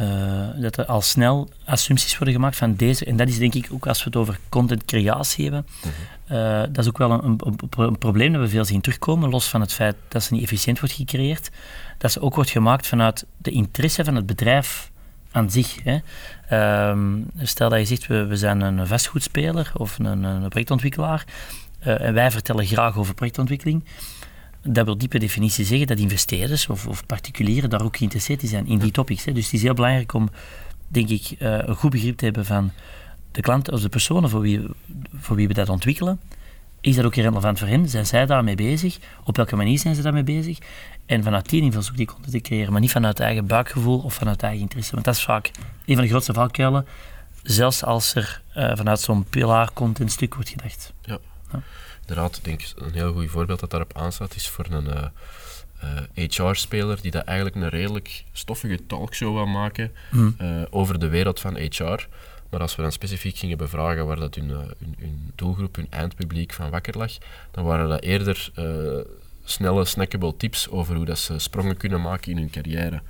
uh, 0.00 0.48
dat 0.56 0.76
er 0.76 0.86
al 0.86 1.02
snel 1.02 1.48
assumpties 1.64 2.18
worden 2.18 2.34
gemaakt 2.34 2.56
van 2.56 2.74
deze. 2.74 3.04
En 3.04 3.16
dat 3.16 3.28
is 3.28 3.38
denk 3.38 3.54
ik 3.54 3.68
ook 3.72 3.86
als 3.86 3.98
we 3.98 4.04
het 4.04 4.16
over 4.16 4.38
contentcreatie 4.48 5.44
hebben. 5.44 5.66
Uh 6.32 6.60
dat 6.60 6.78
is 6.78 6.88
ook 6.88 6.98
wel 6.98 7.10
een, 7.10 7.40
een, 7.44 7.58
een, 7.76 7.98
probleem 7.98 8.32
dat 8.32 8.40
we 8.40 8.48
veel 8.48 8.64
zien 8.64 8.80
terugkomen, 8.80 9.30
los 9.30 9.48
van 9.48 9.60
het 9.60 9.72
feit 9.72 9.96
dat 10.08 10.22
ze 10.22 10.32
niet 10.32 10.42
efficiënt 10.42 10.80
wordt 10.80 10.94
gecreëerd. 10.94 11.50
Dat 11.98 12.12
ze 12.12 12.20
ook 12.20 12.34
wordt 12.34 12.50
gemaakt 12.50 12.86
vanuit 12.86 13.26
de 13.36 13.50
interesse 13.50 14.04
van 14.04 14.14
het 14.14 14.26
bedrijf 14.26 14.90
aan 15.32 15.50
zich. 15.50 15.76
Hè. 15.84 15.98
Um, 16.90 17.30
stel 17.42 17.68
dat 17.68 17.78
je 17.78 17.84
zegt, 17.84 18.06
we, 18.06 18.26
we 18.26 18.36
zijn 18.36 18.60
een 18.60 18.86
vastgoedspeler 18.86 19.72
of 19.74 19.98
een, 19.98 20.22
een 20.22 20.48
projectontwikkelaar 20.48 21.24
uh, 21.86 22.00
en 22.00 22.14
wij 22.14 22.30
vertellen 22.30 22.66
graag 22.66 22.96
over 22.96 23.14
projectontwikkeling. 23.14 23.84
Dat 24.62 24.84
wil 24.84 24.98
diepe 24.98 25.18
definitie 25.18 25.64
zeggen 25.64 25.86
dat 25.86 25.98
investeerders 25.98 26.66
of, 26.66 26.86
of 26.86 27.06
particulieren 27.06 27.70
daar 27.70 27.82
ook 27.82 27.96
geïnteresseerd 27.96 28.40
zijn 28.44 28.66
in 28.66 28.78
die 28.78 28.90
topics. 28.90 29.24
Hè. 29.24 29.32
Dus 29.32 29.44
het 29.44 29.52
is 29.52 29.62
heel 29.62 29.74
belangrijk 29.74 30.12
om, 30.12 30.30
denk 30.88 31.08
ik, 31.08 31.30
uh, 31.30 31.58
een 31.58 31.74
goed 31.74 31.90
begrip 31.90 32.16
te 32.16 32.24
hebben 32.24 32.46
van 32.46 32.70
de 33.30 33.40
klant 33.40 33.70
of 33.70 33.80
de 33.80 33.88
personen 33.88 34.30
voor 34.30 34.40
wie, 34.40 34.60
voor 35.14 35.36
wie 35.36 35.48
we 35.48 35.54
dat 35.54 35.68
ontwikkelen 35.68 36.20
is 36.80 36.96
dat 36.96 37.04
ook 37.04 37.14
relevant 37.14 37.58
voor 37.58 37.68
hen? 37.68 37.88
Zijn 37.88 38.06
zij 38.06 38.26
daarmee 38.26 38.54
bezig? 38.54 38.98
Op 39.24 39.36
welke 39.36 39.56
manier 39.56 39.78
zijn 39.78 39.94
ze 39.94 40.02
daarmee 40.02 40.22
bezig? 40.22 40.58
En 41.06 41.22
vanuit 41.22 41.48
die 41.48 41.62
invalshoek 41.62 41.96
die 41.96 42.06
content 42.06 42.32
te 42.32 42.40
creëren, 42.40 42.72
maar 42.72 42.80
niet 42.80 42.90
vanuit 42.90 43.20
eigen 43.20 43.46
buikgevoel 43.46 43.98
of 43.98 44.14
vanuit 44.14 44.42
eigen 44.42 44.60
interesse. 44.60 44.92
Want 44.92 45.04
dat 45.04 45.14
is 45.14 45.22
vaak 45.22 45.50
een 45.86 45.94
van 45.94 46.04
de 46.04 46.10
grootste 46.10 46.32
valkuilen, 46.32 46.86
zelfs 47.42 47.84
als 47.84 48.14
er 48.14 48.42
uh, 48.56 48.72
vanuit 48.74 49.00
zo'n 49.00 49.24
pilaar 49.24 49.72
contentstuk 49.72 50.34
wordt 50.34 50.48
gedacht. 50.48 50.92
Ja. 51.02 51.18
ja. 51.52 51.62
Inderdaad, 52.10 52.44
denk 52.44 52.62
een 52.76 52.92
heel 52.92 53.12
goed 53.12 53.30
voorbeeld 53.30 53.60
dat 53.60 53.70
daarop 53.70 53.96
aanstaat 53.96 54.34
is 54.34 54.48
voor 54.48 54.66
een 54.70 54.86
uh, 54.86 55.04
uh, 56.16 56.28
HR-speler 56.28 57.00
die 57.00 57.10
dat 57.10 57.24
eigenlijk 57.24 57.56
een 57.56 57.68
redelijk 57.68 58.24
stoffige 58.32 58.86
talkshow 58.86 59.34
wil 59.34 59.46
maken 59.46 59.92
hmm. 60.10 60.36
over 60.70 60.98
de 60.98 61.08
wereld 61.08 61.40
van 61.40 61.56
HR. 61.56 62.06
Maar 62.48 62.60
als 62.60 62.76
we 62.76 62.82
dan 62.82 62.92
specifiek 62.92 63.36
gingen 63.36 63.58
bevragen 63.58 64.06
waar 64.06 64.16
dat 64.16 64.34
hun, 64.34 64.48
hun, 64.48 64.94
hun 64.98 65.32
doelgroep, 65.34 65.76
hun 65.76 65.86
eindpubliek 65.90 66.52
van 66.52 66.70
wakker 66.70 66.98
lag, 66.98 67.12
dan 67.50 67.64
waren 67.64 67.88
dat 67.88 68.02
eerder 68.02 68.50
snelle, 69.44 69.84
snackable 69.84 70.36
tips 70.36 70.68
over 70.68 70.96
hoe 70.96 71.04
dat 71.04 71.18
ze 71.18 71.38
sprongen 71.38 71.76
kunnen 71.76 72.00
maken 72.00 72.30
in 72.32 72.38
hun 72.38 72.50
carrière. 72.50 73.00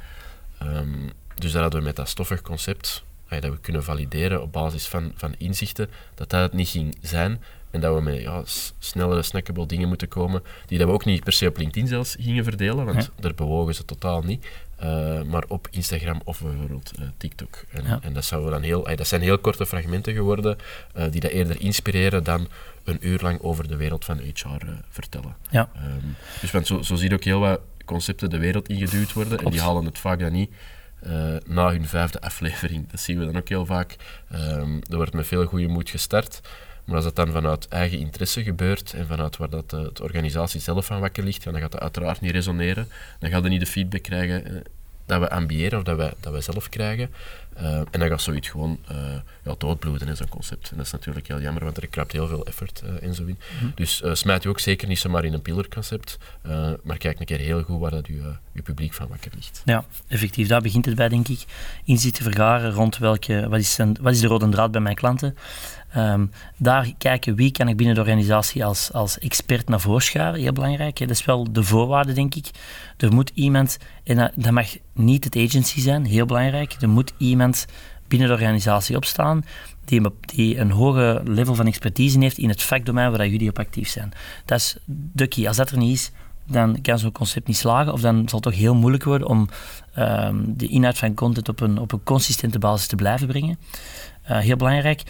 Um, 0.63 1.11
dus 1.35 1.53
daar 1.53 1.63
hadden 1.63 1.81
we 1.81 1.87
met 1.87 1.97
dat 1.97 2.09
stoffig 2.09 2.43
concept, 2.43 3.03
dat 3.39 3.51
we 3.51 3.61
kunnen 3.61 3.85
valideren 3.85 4.43
op 4.43 4.53
basis 4.53 4.89
van, 4.89 5.13
van 5.15 5.35
inzichten, 5.39 5.91
dat 6.15 6.31
dat 6.31 6.43
het 6.43 6.53
niet 6.53 6.69
ging 6.69 6.97
zijn. 7.01 7.41
En 7.71 7.81
dat 7.81 7.95
we 7.95 8.01
met 8.01 8.21
ja, 8.21 8.43
snellere, 8.79 9.23
snackable 9.23 9.67
dingen 9.67 9.89
moeten 9.89 10.09
komen, 10.09 10.43
die 10.67 10.79
dat 10.79 10.87
we 10.87 10.93
ook 10.93 11.05
niet 11.05 11.25
per 11.25 11.33
se 11.33 11.49
op 11.49 11.57
LinkedIn 11.57 11.89
zelfs 11.89 12.17
gingen 12.21 12.45
verdelen, 12.45 12.85
want 12.85 13.11
daar 13.21 13.35
bewogen 13.35 13.75
ze 13.75 13.85
totaal 13.85 14.23
niet. 14.23 14.47
Uh, 14.83 15.23
maar 15.23 15.45
op 15.49 15.69
Instagram 15.71 16.21
of 16.25 16.41
bijvoorbeeld 16.41 16.93
uh, 16.99 17.07
TikTok. 17.17 17.65
En, 17.71 17.85
ja. 17.85 17.99
en, 18.03 18.13
dat, 18.13 18.25
zou 18.25 18.51
dan 18.51 18.63
heel, 18.63 18.97
dat 18.97 19.07
zijn 19.07 19.21
heel 19.21 19.39
korte 19.39 19.67
fragmenten 19.67 20.15
geworden, 20.15 20.57
uh, 20.97 21.05
die 21.11 21.21
dat 21.21 21.31
eerder 21.31 21.61
inspireren 21.61 22.25
dan 22.25 22.49
een 22.85 22.99
uur 23.01 23.19
lang 23.23 23.41
over 23.41 23.69
de 23.69 23.77
wereld 23.77 24.05
van 24.05 24.19
HR 24.19 24.67
vertellen. 24.89 25.37
Ja. 25.51 25.71
Um, 25.77 26.17
dus 26.41 26.51
want 26.51 26.67
zo, 26.67 26.83
zo 26.83 26.95
zie 26.95 27.09
je 27.09 27.15
ook 27.15 27.25
heel 27.25 27.41
wat 27.41 27.61
concepten 27.85 28.31
de 28.31 28.39
wereld 28.39 28.69
ingeduwd 28.69 29.13
worden, 29.13 29.39
Klopt. 29.39 29.45
en 29.45 29.51
die 29.51 29.67
halen 29.67 29.85
het 29.85 29.99
vaak 29.99 30.19
dan 30.19 30.33
niet 30.33 30.51
na 31.47 31.71
hun 31.71 31.87
vijfde 31.87 32.21
aflevering. 32.21 32.91
Dat 32.91 33.01
zien 33.01 33.19
we 33.19 33.25
dan 33.25 33.37
ook 33.37 33.49
heel 33.49 33.67
vaak. 33.67 33.97
Er 34.91 34.97
wordt 34.97 35.13
met 35.13 35.27
veel 35.27 35.45
goede 35.45 35.69
moed 35.69 35.91
gestart. 35.91 36.41
Maar 36.91 36.99
als 36.99 37.09
dat 37.15 37.27
dan 37.27 37.33
vanuit 37.33 37.69
eigen 37.69 37.99
interesse 37.99 38.43
gebeurt 38.43 38.93
en 38.93 39.07
vanuit 39.07 39.37
waar 39.37 39.51
dat 39.51 39.71
de, 39.71 39.91
eh, 39.95 40.05
organisatie 40.05 40.61
zelf 40.61 40.87
van 40.87 41.01
wakker 41.01 41.25
ligt, 41.25 41.45
dan 41.45 41.59
gaat 41.59 41.73
dat 41.73 41.81
uiteraard 41.81 42.21
niet 42.21 42.31
resoneren. 42.31 42.89
Dan 43.19 43.31
gaat 43.31 43.43
je 43.43 43.49
niet 43.49 43.61
de 43.61 43.67
feedback 43.67 44.03
krijgen 44.03 44.45
eh, 44.45 44.61
dat 45.07 45.21
we 45.21 45.31
ambiëren 45.31 45.79
of 45.79 45.85
dat 45.85 45.97
wij, 45.97 46.13
dat 46.21 46.33
wij 46.33 46.41
zelf 46.41 46.69
krijgen. 46.69 47.11
Uh, 47.63 47.77
en 47.77 48.01
dan 48.01 48.09
gaat 48.09 48.23
zoiets 48.23 48.49
gewoon 48.49 48.79
uh, 48.93 48.97
ja, 49.45 49.55
doodbloeden 49.59 50.09
in 50.09 50.17
zo'n 50.17 50.29
concept. 50.29 50.71
En 50.71 50.77
dat 50.77 50.87
is 50.87 50.93
natuurlijk 50.93 51.27
heel 51.27 51.41
jammer, 51.41 51.65
want 51.65 51.77
er 51.77 51.87
krapt 51.87 52.13
heel 52.13 52.27
veel 52.27 52.47
effort 52.47 52.83
uh, 52.85 52.91
in 53.09 53.15
zo 53.15 53.23
in. 53.23 53.29
Mm 53.29 53.59
-hmm. 53.59 53.73
Dus 53.75 54.03
smijt 54.13 54.45
u 54.45 54.49
ook 54.49 54.61
zeker 54.61 54.89
niet 54.89 54.99
zomaar 54.99 55.25
in 55.25 55.33
een 55.33 55.43
pillarconcept, 55.43 56.19
maar 56.83 56.99
kijk 56.99 57.21
een 57.21 57.27
keer 57.27 57.39
heel 57.39 57.63
goed 57.63 57.81
waar 57.81 57.91
dat 57.91 58.07
uw, 58.07 58.23
uw 58.55 58.63
publiek 58.63 58.93
van 58.93 59.09
wakker 59.09 59.31
ligt. 59.35 59.63
Ja, 59.65 59.85
effectief. 60.09 60.49
Daar 60.49 60.61
begint 60.61 60.87
het 60.87 60.95
bij, 60.95 61.09
denk 61.09 61.29
ik. 61.29 61.45
Inzichten 61.85 62.23
vergaren 62.23 62.73
rond 62.73 62.99
welke, 62.99 63.49
wat 63.49 63.61
is, 63.61 63.79
een, 63.79 63.97
wat 64.01 64.13
is 64.13 64.21
de 64.21 64.27
rode 64.27 64.49
draad 64.49 64.71
bij 64.71 64.81
mijn 64.81 64.95
klanten. 64.95 65.37
Um, 65.97 66.31
daar 66.57 66.93
kijken 66.99 67.35
wie 67.35 67.53
kan 67.53 67.69
ik 67.69 67.77
binnen 67.77 67.95
de 67.95 68.01
organisatie 68.01 68.65
als, 68.65 68.93
als 68.93 69.19
expert 69.19 69.69
naar 69.69 69.81
voren 69.81 70.03
scharen, 70.03 70.41
heel 70.41 70.53
belangrijk. 70.53 70.99
Hè. 70.99 71.07
Dat 71.07 71.17
is 71.17 71.25
wel 71.25 71.53
de 71.53 71.63
voorwaarde, 71.63 72.13
denk 72.13 72.35
ik. 72.35 72.51
Er 72.97 73.13
moet 73.13 73.31
iemand, 73.35 73.79
en 74.05 74.33
dat, 74.35 74.51
mag 74.51 74.77
niet 74.93 75.25
het 75.25 75.37
agency 75.37 75.81
zijn, 75.81 76.05
heel 76.05 76.27
belangrijk. 76.27 76.77
Er 76.81 76.89
moet 76.89 77.13
iemand 77.17 77.50
binnen 78.09 78.29
de 78.29 78.35
organisatie 78.35 78.97
opstaan 78.97 79.45
die 79.85 80.01
een, 80.01 80.13
die 80.21 80.59
een 80.59 80.71
hoge 80.71 81.21
level 81.25 81.55
van 81.55 81.67
expertise 81.67 82.19
heeft 82.19 82.39
in 82.39 82.49
het 82.49 82.63
vakdomein 82.63 83.11
waar 83.11 83.29
jullie 83.29 83.49
op 83.49 83.59
actief 83.59 83.89
zijn. 83.89 84.13
Dat 84.45 84.59
is 84.59 84.77
de 85.13 85.27
key. 85.27 85.47
Als 85.49 85.57
dat 85.57 85.71
er 85.71 85.79
niet 85.79 85.95
is, 85.95 86.11
dan 86.47 86.81
kan 86.81 86.99
zo'n 86.99 87.13
concept 87.13 87.47
niet 87.47 87.57
slagen, 87.57 87.93
of 87.93 88.01
dan 88.01 88.15
zal 88.15 88.41
het 88.41 88.43
toch 88.43 88.61
heel 88.61 88.75
moeilijk 88.75 89.05
worden 89.05 89.29
om 89.29 89.49
um, 89.99 90.55
de 90.57 90.67
inhoud 90.67 90.99
van 90.99 91.15
content 91.15 91.49
op 91.49 91.61
een, 91.61 91.79
op 91.79 91.93
een 91.93 92.03
consistente 92.03 92.59
basis 92.59 92.87
te 92.87 92.97
blijven 92.97 93.27
brengen. 93.27 93.59
Uh, 94.31 94.39
heel 94.39 94.57
belangrijk. 94.57 95.03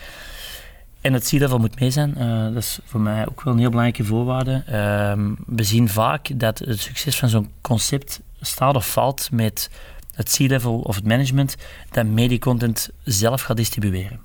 En 1.01 1.13
het 1.13 1.29
C-level 1.29 1.59
moet 1.59 1.81
mee 1.81 1.91
zijn. 1.91 2.15
Uh, 2.19 2.45
dat 2.45 2.63
is 2.63 2.79
voor 2.85 3.01
mij 3.01 3.29
ook 3.29 3.43
wel 3.43 3.53
een 3.53 3.59
heel 3.59 3.71
belangrijke 3.71 4.05
voorwaarde. 4.05 4.63
Uh, 4.69 5.35
we 5.47 5.63
zien 5.63 5.89
vaak 5.89 6.39
dat 6.41 6.59
het 6.59 6.81
succes 6.81 7.19
van 7.19 7.29
zo'n 7.29 7.51
concept 7.61 8.21
staat 8.41 8.75
of 8.75 8.93
valt 8.93 9.29
met 9.33 9.71
het 10.21 10.37
C-level 10.37 10.79
of 10.79 10.95
het 10.95 11.05
management 11.05 11.57
dat 11.91 12.07
mediecontent 12.07 12.91
zelf 13.05 13.43
gaat 13.43 13.57
distribueren. 13.57 14.21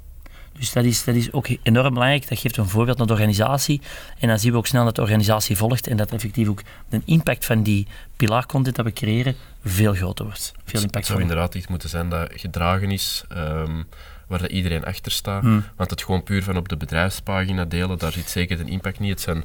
Dus 0.58 0.74
dat 0.74 0.84
is, 0.84 1.04
dat 1.04 1.16
is 1.16 1.32
ook 1.32 1.48
enorm 1.64 1.94
belangrijk. 1.94 2.30
Dat 2.30 2.40
geeft 2.40 2.58
een 2.58 2.70
voorbeeld 2.70 2.98
naar 2.98 3.08
de 3.08 3.14
organisatie. 3.14 3.82
En 4.20 4.28
dan 4.28 4.40
zien 4.40 4.52
we 4.52 4.58
ook 4.58 4.68
snel 4.68 4.86
dat 4.86 4.96
de 4.96 5.02
organisatie 5.02 5.58
volgt 5.58 5.88
en 5.88 5.98
dat 5.98 6.12
effectief 6.12 6.48
ook 6.48 6.62
de 6.90 7.02
impact 7.06 7.46
van 7.46 7.64
die 7.64 7.88
pilaarcontent 8.16 8.76
dat 8.76 8.86
we 8.86 8.94
creëren 8.94 9.36
veel 9.64 9.94
groter 9.94 10.26
wordt. 10.26 10.54
Veel 10.64 10.82
impact. 10.82 10.96
Het 10.96 11.06
zou 11.06 11.22
inderdaad 11.22 11.56
iets 11.56 11.68
moeten 11.68 11.90
zijn 11.90 12.10
dat 12.10 12.32
gedragen 12.34 12.92
is. 12.92 13.24
Um 13.38 13.86
waar 14.28 14.40
dat 14.40 14.52
iedereen 14.52 14.86
achter 14.86 15.12
staat. 15.12 15.42
Hmm. 15.42 15.64
Want 15.76 15.90
het 15.90 16.04
gewoon 16.04 16.24
puur 16.24 16.44
van 16.44 16.58
op 16.58 16.70
de 16.70 16.78
bedrijfspagina 16.78 17.66
delen, 17.66 17.98
daar 17.98 18.12
zit 18.12 18.30
zeker 18.30 18.58
de 18.58 18.72
impact 18.72 19.00
niet. 19.00 19.10
Het 19.10 19.22
zijn, 19.22 19.44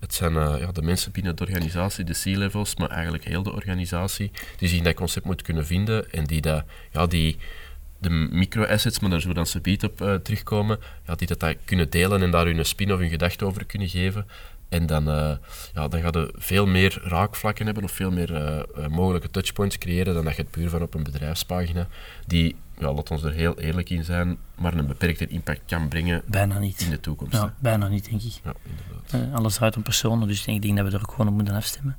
het 0.00 0.14
zijn 0.14 0.32
uh, 0.32 0.54
ja, 0.58 0.72
de 0.72 0.82
mensen 0.82 1.12
binnen 1.12 1.36
de 1.36 1.42
organisatie, 1.42 2.04
de 2.04 2.20
C-levels, 2.22 2.76
maar 2.76 2.90
eigenlijk 2.90 3.24
heel 3.24 3.42
de 3.42 3.52
organisatie, 3.52 4.30
die 4.56 4.68
zich 4.68 4.82
dat 4.82 4.94
concept 4.94 5.26
moet 5.26 5.42
kunnen 5.42 5.66
vinden 5.66 6.12
en 6.12 6.24
die, 6.24 6.40
dat, 6.40 6.64
ja, 6.92 7.06
die 7.06 7.36
de 7.98 8.10
micro-assets, 8.10 8.98
maar 8.98 9.10
daar 9.10 9.20
zullen 9.20 9.36
we 9.36 9.42
dan 9.42 9.50
subiet 9.50 9.84
op 9.84 10.00
uh, 10.00 10.14
terugkomen, 10.14 10.78
ja, 11.06 11.14
die 11.14 11.26
dat, 11.26 11.40
dat 11.40 11.56
kunnen 11.64 11.90
delen 11.90 12.22
en 12.22 12.30
daar 12.30 12.46
hun 12.46 12.64
spin 12.64 12.92
of 12.92 12.98
hun 12.98 13.08
gedachte 13.08 13.44
over 13.44 13.64
kunnen 13.64 13.88
geven. 13.88 14.26
En 14.68 14.86
dan, 14.86 15.08
uh, 15.08 15.32
ja, 15.74 15.88
dan 15.88 16.00
ga 16.00 16.10
je 16.12 16.32
veel 16.34 16.66
meer 16.66 17.00
raakvlakken 17.04 17.64
hebben 17.64 17.84
of 17.84 17.92
veel 17.92 18.10
meer 18.10 18.64
mogelijke 18.88 19.30
touchpoints 19.30 19.78
creëren 19.78 20.14
dan 20.14 20.24
dat 20.24 20.36
je 20.36 20.42
het 20.42 20.50
puur 20.50 20.68
van 20.68 20.82
op 20.82 20.94
een 20.94 21.02
bedrijfspagina, 21.02 21.88
die 22.26 22.56
ja, 22.80 22.92
laat 22.92 23.10
ons 23.10 23.22
er 23.22 23.32
heel 23.32 23.58
eerlijk 23.58 23.90
in 23.90 24.04
zijn, 24.04 24.38
maar 24.54 24.74
een 24.74 24.86
beperkte 24.86 25.26
impact 25.26 25.60
kan 25.66 25.88
brengen 25.88 26.22
bijna 26.26 26.58
niet. 26.58 26.80
in 26.80 26.90
de 26.90 27.00
toekomst. 27.00 27.32
Ja, 27.32 27.54
bijna 27.58 27.88
niet, 27.88 28.10
denk 28.10 28.22
ik. 28.22 28.40
Ja, 28.44 28.52
inderdaad. 28.62 29.28
Uh, 29.28 29.34
alles 29.34 29.54
draait 29.54 29.76
om 29.76 29.82
personen, 29.82 30.28
dus 30.28 30.46
ik 30.46 30.62
denk 30.62 30.76
dat 30.76 30.86
we 30.86 30.96
er 30.96 31.02
ook 31.02 31.10
gewoon 31.10 31.28
op 31.28 31.34
moeten 31.34 31.54
afstemmen. 31.54 31.96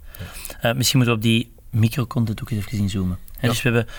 Ja. 0.61 0.69
Uh, 0.69 0.77
misschien 0.77 0.97
moeten 0.99 1.17
we 1.17 1.21
op 1.21 1.21
die 1.21 1.51
microcontent 1.69 2.41
ook 2.41 2.49
eens 2.49 2.65
even 2.65 2.77
inzoomen. 2.77 3.17
Ja. 3.41 3.47
Dus 3.47 3.61
we 3.61 3.69
hebben 3.69 3.93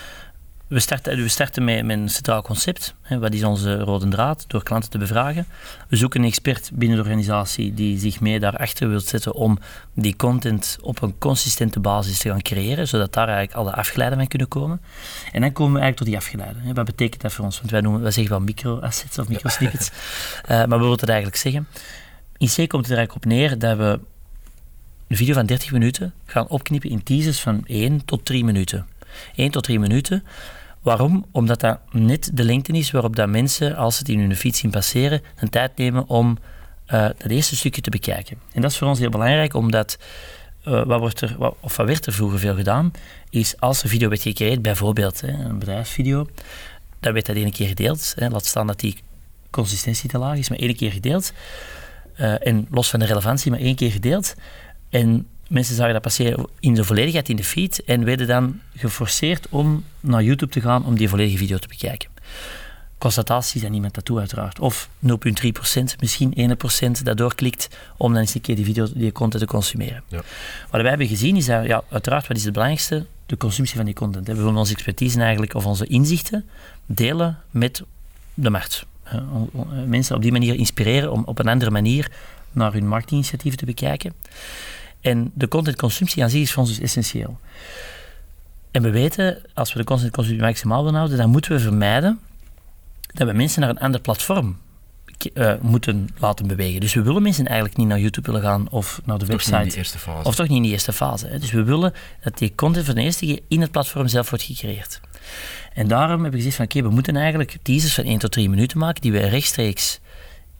we 0.73 0.79
starten, 0.79 1.17
we 1.17 1.27
starten 1.27 1.63
met, 1.63 1.85
met 1.85 1.97
een 1.97 2.09
centraal 2.09 2.41
concept. 2.41 2.95
Hè, 3.01 3.19
wat 3.19 3.33
is 3.33 3.43
onze 3.43 3.79
rode 3.79 4.07
draad? 4.07 4.45
Door 4.47 4.63
klanten 4.63 4.89
te 4.89 4.97
bevragen. 4.97 5.45
We 5.87 5.95
zoeken 5.95 6.21
een 6.21 6.27
expert 6.27 6.69
binnen 6.73 6.97
de 6.97 7.03
organisatie 7.03 7.73
die 7.73 7.99
zich 7.99 8.19
mee 8.19 8.39
daarachter 8.39 8.89
wil 8.89 8.99
zetten 8.99 9.33
om 9.33 9.57
die 9.93 10.15
content 10.15 10.77
op 10.81 11.01
een 11.01 11.17
consistente 11.17 11.79
basis 11.79 12.17
te 12.17 12.29
gaan 12.29 12.41
creëren, 12.41 12.87
zodat 12.87 13.13
daar 13.13 13.27
eigenlijk 13.27 13.57
alle 13.57 13.75
afgeleiden 13.75 14.19
van 14.19 14.27
kunnen 14.27 14.47
komen. 14.47 14.81
En 15.31 15.41
dan 15.41 15.51
komen 15.51 15.73
we 15.73 15.79
eigenlijk 15.79 15.97
tot 15.97 16.07
die 16.07 16.17
afgeleiden. 16.17 16.61
Hè. 16.61 16.73
Wat 16.73 16.85
betekent 16.85 17.21
dat 17.21 17.33
voor 17.33 17.45
ons? 17.45 17.57
Want 17.57 17.71
wij, 17.71 17.81
noemen, 17.81 18.01
wij 18.01 18.11
zeggen 18.11 18.31
wel 18.31 18.41
micro-assets 18.41 19.19
of 19.19 19.27
micro-snippets. 19.27 19.91
Uh, 19.91 20.47
maar 20.47 20.67
wat 20.67 20.79
wil 20.79 20.91
het 20.91 21.09
eigenlijk 21.09 21.37
zeggen? 21.37 21.67
In 22.37 22.47
C 22.47 22.55
komt 22.55 22.87
het 22.87 22.91
er 22.91 22.97
eigenlijk 22.97 23.15
op 23.15 23.25
neer 23.25 23.59
dat 23.59 23.77
we 23.77 23.99
een 25.07 25.17
video 25.17 25.33
van 25.33 25.45
30 25.45 25.71
minuten 25.71 26.13
gaan 26.25 26.47
opknippen 26.47 26.89
in 26.89 27.03
teasers 27.03 27.39
van 27.39 27.63
1 27.65 28.05
tot 28.05 28.25
3 28.25 28.43
minuten. 28.43 28.85
1 29.35 29.51
tot 29.51 29.63
3 29.63 29.79
minuten. 29.79 30.23
Waarom? 30.83 31.25
Omdat 31.31 31.59
dat 31.59 31.79
net 31.91 32.29
de 32.33 32.43
lengte 32.43 32.71
is 32.71 32.91
waarop 32.91 33.15
dat 33.15 33.29
mensen, 33.29 33.75
als 33.75 33.93
ze 33.93 33.99
het 33.99 34.09
in 34.09 34.19
hun 34.19 34.35
fiets 34.35 34.59
zien 34.59 34.71
passeren, 34.71 35.21
een 35.35 35.49
tijd 35.49 35.77
nemen 35.77 36.07
om 36.07 36.37
uh, 36.87 37.01
dat 37.17 37.31
eerste 37.31 37.55
stukje 37.55 37.81
te 37.81 37.89
bekijken. 37.89 38.37
En 38.53 38.61
dat 38.61 38.71
is 38.71 38.77
voor 38.77 38.87
ons 38.87 38.99
heel 38.99 39.09
belangrijk, 39.09 39.53
omdat 39.53 39.97
uh, 40.67 40.83
wat, 40.85 40.99
wordt 40.99 41.21
er, 41.21 41.35
wat, 41.37 41.55
of 41.59 41.77
wat 41.77 41.87
werd 41.87 42.05
er 42.05 42.13
vroeger 42.13 42.39
veel 42.39 42.55
gedaan, 42.55 42.91
is 43.29 43.59
als 43.59 43.83
een 43.83 43.89
video 43.89 44.09
werd 44.09 44.21
gecreëerd, 44.21 44.61
bijvoorbeeld 44.61 45.21
hè, 45.21 45.27
een 45.27 45.59
bedrijfsvideo, 45.59 46.27
dan 46.99 47.13
werd 47.13 47.25
dat 47.25 47.35
één 47.35 47.51
keer 47.51 47.67
gedeeld. 47.67 48.13
Hè, 48.15 48.29
laat 48.29 48.45
staan 48.45 48.67
dat 48.67 48.79
die 48.79 48.97
consistentie 49.49 50.09
te 50.09 50.17
laag 50.17 50.37
is, 50.37 50.49
maar 50.49 50.59
één 50.59 50.75
keer 50.75 50.91
gedeeld. 50.91 51.33
Uh, 52.19 52.47
en 52.47 52.67
los 52.69 52.89
van 52.89 52.99
de 52.99 53.05
relevantie, 53.05 53.51
maar 53.51 53.59
één 53.59 53.75
keer 53.75 53.91
gedeeld. 53.91 54.35
Mensen 55.53 55.75
zagen 55.75 55.93
dat 55.93 56.01
passeren 56.01 56.47
in 56.59 56.73
de 56.73 56.83
volledigheid 56.83 57.29
in 57.29 57.35
de 57.35 57.43
feed 57.43 57.83
en 57.83 58.05
werden 58.05 58.27
dan 58.27 58.59
geforceerd 58.75 59.47
om 59.49 59.83
naar 59.99 60.23
YouTube 60.23 60.51
te 60.51 60.61
gaan 60.61 60.85
om 60.85 60.95
die 60.95 61.09
volledige 61.09 61.37
video 61.37 61.57
te 61.57 61.67
bekijken. 61.67 62.09
Constataties 62.97 63.59
zijn 63.59 63.71
niemand 63.71 63.93
dat 63.93 64.17
uiteraard. 64.17 64.59
Of 64.59 64.89
0,3%, 65.05 65.09
misschien 65.99 66.57
1% 66.99 67.03
dat 67.03 67.17
doorklikt 67.17 67.69
om 67.97 68.11
dan 68.11 68.21
eens 68.21 68.35
een 68.35 68.41
keer 68.41 68.55
die 68.55 68.65
video, 68.65 68.87
die 68.93 69.11
content 69.11 69.43
te 69.43 69.49
consumeren. 69.49 70.03
Ja. 70.07 70.21
Wat 70.69 70.81
wij 70.81 70.89
hebben 70.89 71.07
gezien 71.07 71.35
is 71.35 71.45
dat, 71.45 71.65
ja, 71.65 71.83
uiteraard, 71.89 72.27
wat 72.27 72.37
is 72.37 72.43
het 72.43 72.53
belangrijkste? 72.53 73.05
De 73.25 73.37
consumptie 73.37 73.75
van 73.75 73.85
die 73.85 73.93
content. 73.93 74.27
We 74.27 74.35
willen 74.35 74.55
onze 74.55 74.73
expertise 74.73 75.21
eigenlijk, 75.21 75.53
of 75.53 75.65
onze 75.65 75.85
inzichten, 75.85 76.45
delen 76.85 77.37
met 77.49 77.83
de 78.33 78.49
markt. 78.49 78.85
Mensen 79.87 80.15
op 80.15 80.21
die 80.21 80.31
manier 80.31 80.55
inspireren 80.55 81.11
om 81.11 81.23
op 81.25 81.39
een 81.39 81.47
andere 81.47 81.71
manier 81.71 82.11
naar 82.51 82.73
hun 82.73 82.87
marktinitiatieven 82.87 83.59
te 83.59 83.65
bekijken. 83.65 84.13
En 85.03 85.31
de 85.33 85.47
contentconsumptie 85.47 86.23
aan 86.23 86.29
zich 86.29 86.41
is 86.41 86.51
voor 86.51 86.61
ons 86.63 86.71
dus 86.71 86.81
essentieel. 86.81 87.39
En 88.71 88.81
we 88.81 88.89
weten, 88.89 89.41
als 89.53 89.73
we 89.73 89.79
de 89.79 89.85
contentconsumptie 89.85 90.45
maximaal 90.45 90.83
willen 90.83 90.97
houden, 90.97 91.17
dan 91.17 91.29
moeten 91.29 91.51
we 91.51 91.59
vermijden 91.59 92.19
dat 93.07 93.27
we 93.27 93.33
mensen 93.33 93.61
naar 93.61 93.69
een 93.69 93.79
ander 93.79 94.01
platform 94.01 94.57
uh, 95.33 95.53
moeten 95.61 96.09
laten 96.17 96.47
bewegen. 96.47 96.81
Dus 96.81 96.93
we 96.93 97.01
willen 97.01 97.21
mensen 97.21 97.45
eigenlijk 97.45 97.77
niet 97.77 97.87
naar 97.87 97.99
YouTube 97.99 98.31
willen 98.31 98.45
gaan 98.45 98.69
of 98.69 99.01
naar 99.05 99.17
de 99.17 99.25
website. 99.25 99.55
Niet 99.55 99.63
in 99.63 99.69
die 99.69 99.77
eerste 99.77 99.97
fase. 99.97 100.27
Of 100.27 100.35
toch 100.35 100.47
niet 100.47 100.57
in 100.57 100.63
die 100.63 100.71
eerste 100.71 100.93
fase. 100.93 101.27
Hè. 101.27 101.39
Dus 101.39 101.51
we 101.51 101.63
willen 101.63 101.93
dat 102.23 102.37
die 102.37 102.55
content 102.55 102.85
van 102.85 102.95
de 102.95 103.01
eerste 103.01 103.25
keer 103.25 103.39
in 103.47 103.61
het 103.61 103.71
platform 103.71 104.07
zelf 104.07 104.29
wordt 104.29 104.45
gecreëerd. 104.45 105.01
En 105.73 105.87
daarom 105.87 106.21
hebben 106.21 106.31
we 106.31 106.37
gezegd 106.37 106.55
van 106.55 106.65
oké, 106.65 106.81
we 106.81 106.89
moeten 106.89 107.15
eigenlijk 107.15 107.57
teasers 107.61 107.93
van 107.93 108.03
1 108.03 108.19
tot 108.19 108.31
3 108.31 108.49
minuten 108.49 108.77
maken 108.77 109.01
die 109.01 109.11
we 109.11 109.19
rechtstreeks 109.19 109.99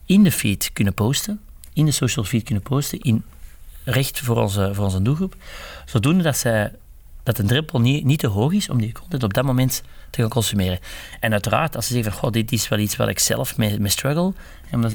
in 0.06 0.22
de 0.22 0.32
feed 0.32 0.70
kunnen 0.72 0.94
posten, 0.94 1.40
in 1.72 1.84
de 1.84 1.90
social 1.90 2.24
feed 2.24 2.42
kunnen 2.42 2.62
posten, 2.62 3.00
in 3.00 3.24
recht 3.84 4.20
voor 4.20 4.36
onze, 4.36 4.70
voor 4.74 4.84
onze 4.84 5.02
doelgroep, 5.02 5.36
zodoende 5.84 6.22
dat, 6.22 6.36
zij, 6.36 6.72
dat 7.22 7.38
een 7.38 7.46
drempel 7.46 7.80
niet, 7.80 8.04
niet 8.04 8.18
te 8.18 8.26
hoog 8.26 8.52
is 8.52 8.68
om 8.68 8.78
die 8.78 8.92
content 8.92 9.22
op 9.22 9.34
dat 9.34 9.44
moment 9.44 9.82
te 10.10 10.20
gaan 10.20 10.30
consumeren. 10.30 10.78
En 11.20 11.32
uiteraard, 11.32 11.76
als 11.76 11.86
ze 11.86 11.92
zeggen 11.92 12.12
van, 12.12 12.20
goh, 12.20 12.30
dit 12.30 12.52
is 12.52 12.68
wel 12.68 12.78
iets 12.78 12.96
waar 12.96 13.08
ik 13.08 13.18
zelf 13.18 13.56
mee, 13.56 13.80
mee 13.80 13.90
struggle, 13.90 14.32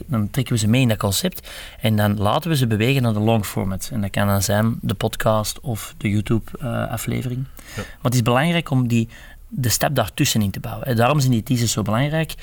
dan 0.07 0.29
trekken 0.31 0.53
we 0.53 0.59
ze 0.59 0.67
mee 0.67 0.81
in 0.81 0.87
dat 0.87 0.97
concept 0.97 1.49
en 1.79 1.95
dan 1.95 2.17
laten 2.17 2.49
we 2.49 2.55
ze 2.55 2.67
bewegen 2.67 3.01
naar 3.01 3.13
de 3.13 3.19
long 3.19 3.45
format. 3.45 3.89
En 3.93 4.01
dat 4.01 4.09
kan 4.09 4.27
dan 4.27 4.41
zijn 4.41 4.77
de 4.81 4.93
podcast 4.93 5.59
of 5.59 5.93
de 5.97 6.09
YouTube-aflevering. 6.09 7.39
Uh, 7.39 7.75
ja. 7.75 7.81
Maar 7.81 7.97
het 8.01 8.13
is 8.13 8.21
belangrijk 8.21 8.69
om 8.69 8.87
die, 8.87 9.09
de 9.47 9.69
stap 9.69 9.95
daartussenin 9.95 10.51
te 10.51 10.59
bouwen. 10.59 10.85
En 10.85 10.95
daarom 10.95 11.19
zijn 11.19 11.31
die 11.31 11.43
teasers 11.43 11.71
zo 11.71 11.81
belangrijk. 11.81 12.35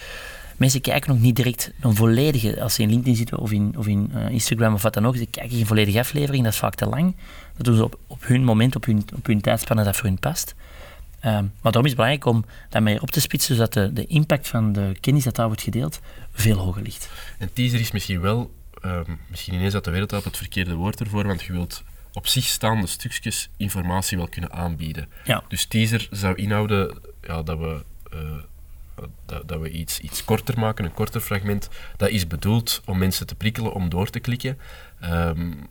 Mensen 0.57 0.81
kijken 0.81 1.11
nog 1.11 1.21
niet 1.21 1.37
direct 1.37 1.73
een 1.81 1.95
volledige, 1.95 2.63
als 2.63 2.75
ze 2.75 2.83
in 2.83 2.89
LinkedIn 2.89 3.17
zitten 3.17 3.39
of 3.39 3.53
in, 3.53 3.75
of 3.77 3.87
in 3.87 4.11
uh, 4.15 4.31
Instagram 4.31 4.75
of 4.75 4.83
wat 4.83 4.95
dan 4.95 5.07
ook, 5.07 5.17
ze 5.17 5.27
kijken 5.27 5.57
geen 5.57 5.67
volledige 5.67 5.99
aflevering, 5.99 6.45
dat 6.45 6.53
is 6.53 6.59
vaak 6.59 6.75
te 6.75 6.87
lang. 6.87 7.17
Dat 7.57 7.67
doen 7.67 7.77
ze 7.77 7.85
op, 7.85 7.99
op 8.07 8.27
hun 8.27 8.45
moment, 8.45 8.77
op 8.77 8.85
hun, 8.85 9.05
op 9.17 9.27
hun 9.27 9.41
tijdspanne 9.41 9.85
dat 9.85 9.97
voor 9.97 10.09
hun 10.09 10.19
past. 10.19 10.55
Um, 11.25 11.33
maar 11.33 11.73
daarom 11.73 11.85
is 11.85 11.91
het 11.91 11.97
belangrijk 11.97 12.25
om 12.25 12.45
daarmee 12.69 13.03
op 13.03 13.11
te 13.11 13.21
spitsen, 13.21 13.55
zodat 13.55 13.73
de, 13.73 13.93
de 13.93 14.07
impact 14.07 14.49
van 14.49 14.73
de 14.73 14.97
kennis 15.01 15.25
dat 15.25 15.37
daar 15.37 15.47
wordt 15.47 15.63
gedeeld 15.63 16.01
veel 16.33 16.57
hoger 16.57 16.83
ligt. 16.83 17.11
En 17.39 17.53
teaser 17.53 17.81
is 17.81 17.91
misschien 17.91 18.21
wel, 18.21 18.55
um, 18.85 19.19
misschien 19.31 19.55
ineens 19.55 19.75
uit 19.75 19.85
de 19.85 19.91
wereld 19.91 20.13
op 20.13 20.25
het 20.25 20.37
verkeerde 20.37 20.75
woord 20.75 21.01
ervoor, 21.01 21.27
want 21.27 21.43
je 21.43 21.53
wilt 21.53 21.83
op 22.13 22.27
zich 22.27 22.45
staande 22.45 22.87
stukjes 22.87 23.51
informatie 23.57 24.17
wel 24.17 24.29
kunnen 24.29 24.53
aanbieden. 24.53 25.09
Ja. 25.25 25.43
Dus 25.49 25.65
teaser 25.65 26.09
zou 26.11 26.35
inhouden 26.35 26.99
ja, 27.23 27.43
dat 27.43 27.59
we... 27.59 27.85
Uh, 28.15 28.21
dat, 29.27 29.49
dat, 29.49 29.61
we 29.61 29.71
iets, 29.71 30.01
iets 30.01 30.25
korter 30.25 30.59
maken, 30.59 30.85
een 30.85 30.95
korter 30.95 31.21
fragment, 31.21 31.69
dat 31.97 32.09
is 32.09 32.27
bedoeld 32.27 32.83
om 32.85 32.99
mensen 32.99 33.27
te 33.27 33.35
prikkelen 33.35 33.73
om 33.73 33.89
door 33.89 34.11
te 34.11 34.21
klikken. 34.21 34.59
Um, 35.05 35.69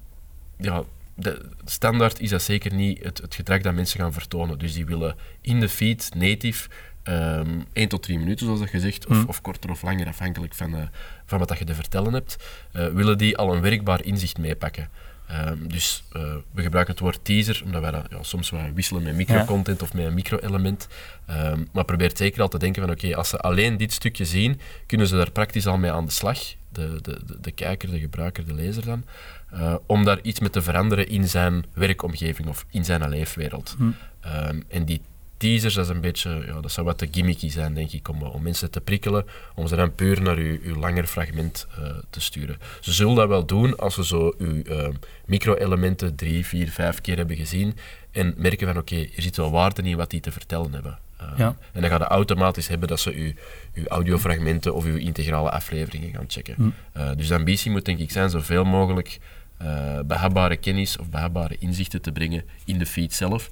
ja, 0.58 0.84
de, 1.16 1.46
standaard 1.66 2.20
is 2.20 2.30
dat 2.30 2.42
zeker 2.42 2.74
niet 2.74 3.04
het, 3.04 3.18
het 3.18 3.36
gedrag 3.36 3.62
dat 3.62 3.74
mensen 3.74 4.00
gaan 4.00 4.14
vertonen. 4.14 4.60
Dus 4.60 4.74
die 4.74 4.86
willen 4.86 5.16
in 5.42 5.60
de 5.60 5.70
feed, 5.70 6.12
native, 6.16 6.70
um, 7.04 7.66
1 7.74 7.88
tot 7.88 8.04
3 8.04 8.18
minuten, 8.18 8.46
zoals 8.46 8.62
dat 8.62 8.70
gezegd, 8.70 9.08
of, 9.08 9.18
mm. 9.18 9.26
of 9.28 9.42
korter 9.42 9.70
of 9.70 9.82
langer, 9.82 10.08
afhankelijk 10.08 10.54
van, 10.54 10.76
uh, 10.76 10.82
van 11.26 11.40
wat 11.40 11.48
dat 11.48 11.58
je 11.58 11.66
te 11.66 11.76
vertellen 11.76 12.14
hebt, 12.14 12.38
uh, 12.74 12.88
willen 12.88 13.18
die 13.18 13.38
al 13.38 13.56
een 13.56 13.62
werkbaar 13.62 14.04
inzicht 14.04 14.38
meepakken. 14.38 14.90
Um, 15.32 15.68
dus 15.68 16.04
uh, 16.14 16.22
we 16.52 16.62
gebruiken 16.62 16.94
het 16.94 17.04
woord 17.04 17.20
teaser, 17.24 17.62
omdat 17.66 17.82
wij 17.82 17.92
dat 17.92 18.06
ja, 18.10 18.24
soms 18.24 18.50
wel 18.50 18.72
wisselen 18.74 19.04
met 19.04 19.16
microcontent 19.16 19.80
ja. 19.80 19.86
of 19.86 19.94
met 19.94 20.06
een 20.06 20.14
micro-element. 20.14 20.88
Um, 21.30 21.68
maar 21.72 21.86
probeer 21.86 22.12
zeker 22.14 22.42
al 22.42 22.48
te 22.48 22.60
denken 22.60 22.82
van 22.82 22.92
oké, 22.92 23.06
okay, 23.06 23.18
als 23.18 23.30
ze 23.30 23.40
alleen 23.40 23.78
dit 23.78 23.94
stukje 23.94 24.26
zien, 24.26 24.60
kunnen 24.86 25.08
ze 25.08 25.16
daar 25.16 25.32
praktisch 25.32 25.68
al 25.68 25.78
mee 25.78 25.92
aan 25.92 26.06
de 26.06 26.12
slag. 26.12 26.40
De, 26.70 27.00
de, 27.02 27.20
de, 27.26 27.38
de 27.42 27.52
kijker, 27.52 27.92
de 27.92 28.00
gebruiker, 28.00 28.46
de 28.46 28.54
lezer 28.54 28.86
dan. 28.86 29.06
Uh, 29.54 29.76
om 29.86 30.04
daar 30.04 30.20
iets 30.22 30.40
mee 30.40 30.50
te 30.50 30.62
veranderen 30.62 31.08
in 31.08 31.28
zijn 31.28 31.66
werkomgeving 31.74 32.48
of 32.48 32.66
in 32.70 32.86
zijn 32.86 33.10
leefwereld. 33.10 33.76
Hm. 33.78 33.84
Um, 33.84 34.64
en 34.68 34.86
die 34.86 35.02
teasers, 35.46 35.74
dat 35.74 35.86
is 35.86 35.92
een 35.92 36.02
beetje, 36.02 36.44
ja, 36.46 36.62
dat 36.62 36.72
zou 36.72 36.86
wat 36.86 36.98
te 36.98 37.08
gimmicky 37.12 37.50
zijn, 37.50 37.74
denk 37.74 37.92
ik, 37.92 38.10
om, 38.10 38.24
om 38.24 38.42
mensen 38.42 38.72
te 38.72 38.82
prikkelen, 38.82 39.26
om 39.56 39.68
ze 39.68 39.76
dan 39.76 39.96
puur 39.96 40.22
naar 40.22 40.38
uw, 40.38 40.58
uw 40.64 40.76
langer 40.76 41.06
fragment 41.06 41.68
uh, 41.80 41.86
te 42.10 42.22
sturen. 42.22 42.58
Ze 42.80 42.94
zullen 42.94 43.16
dat 43.16 43.28
wel 43.28 43.46
doen 43.46 43.78
als 43.78 43.94
ze 43.94 44.06
zo 44.06 44.34
uw 44.38 44.62
uh, 44.64 44.88
micro-elementen 45.26 46.16
drie, 46.16 46.46
vier, 46.46 46.70
vijf 46.70 47.02
keer 47.02 47.18
hebben 47.18 47.36
gezien 47.36 47.78
en 48.12 48.34
merken 48.38 48.68
van 48.68 48.78
oké, 48.78 48.94
okay, 48.94 49.12
er 49.16 49.22
zit 49.22 49.38
wel 49.38 49.52
waarde 49.52 49.82
in 49.82 49.98
wat 49.98 50.10
die 50.10 50.20
te 50.20 50.32
vertellen 50.32 50.74
hebben. 50.74 51.00
Uh, 51.22 51.28
ja. 51.38 51.56
En 51.72 51.82
dan 51.82 51.90
gaat 51.90 52.00
het 52.00 52.10
automatisch 52.10 52.68
hebben 52.68 52.88
dat 52.88 53.00
ze 53.00 53.14
uw, 53.14 53.32
uw 53.74 53.88
audiofragmenten 53.88 54.74
of 54.74 54.86
uw 54.86 54.98
integrale 54.98 55.50
afleveringen 55.52 56.14
gaan 56.14 56.26
checken. 56.28 56.56
Hm. 56.56 57.16
dus 57.16 57.28
de 57.28 57.36
ambitie 57.36 57.72
moet 57.72 57.86
denk 57.86 58.00
ik 58.00 58.12
zijn 58.12 58.30
zoveel 58.30 58.64
mogelijk 58.64 59.20
uh, 59.62 60.00
behapbare 60.06 60.58
kennis 60.58 60.98
of 60.98 61.10
behapbare 61.10 61.56
inzichten 61.60 62.02
te 62.02 62.12
brengen 62.12 62.44
in 62.66 62.78
de 62.78 62.86
feed 62.86 63.14
zelf. 63.14 63.50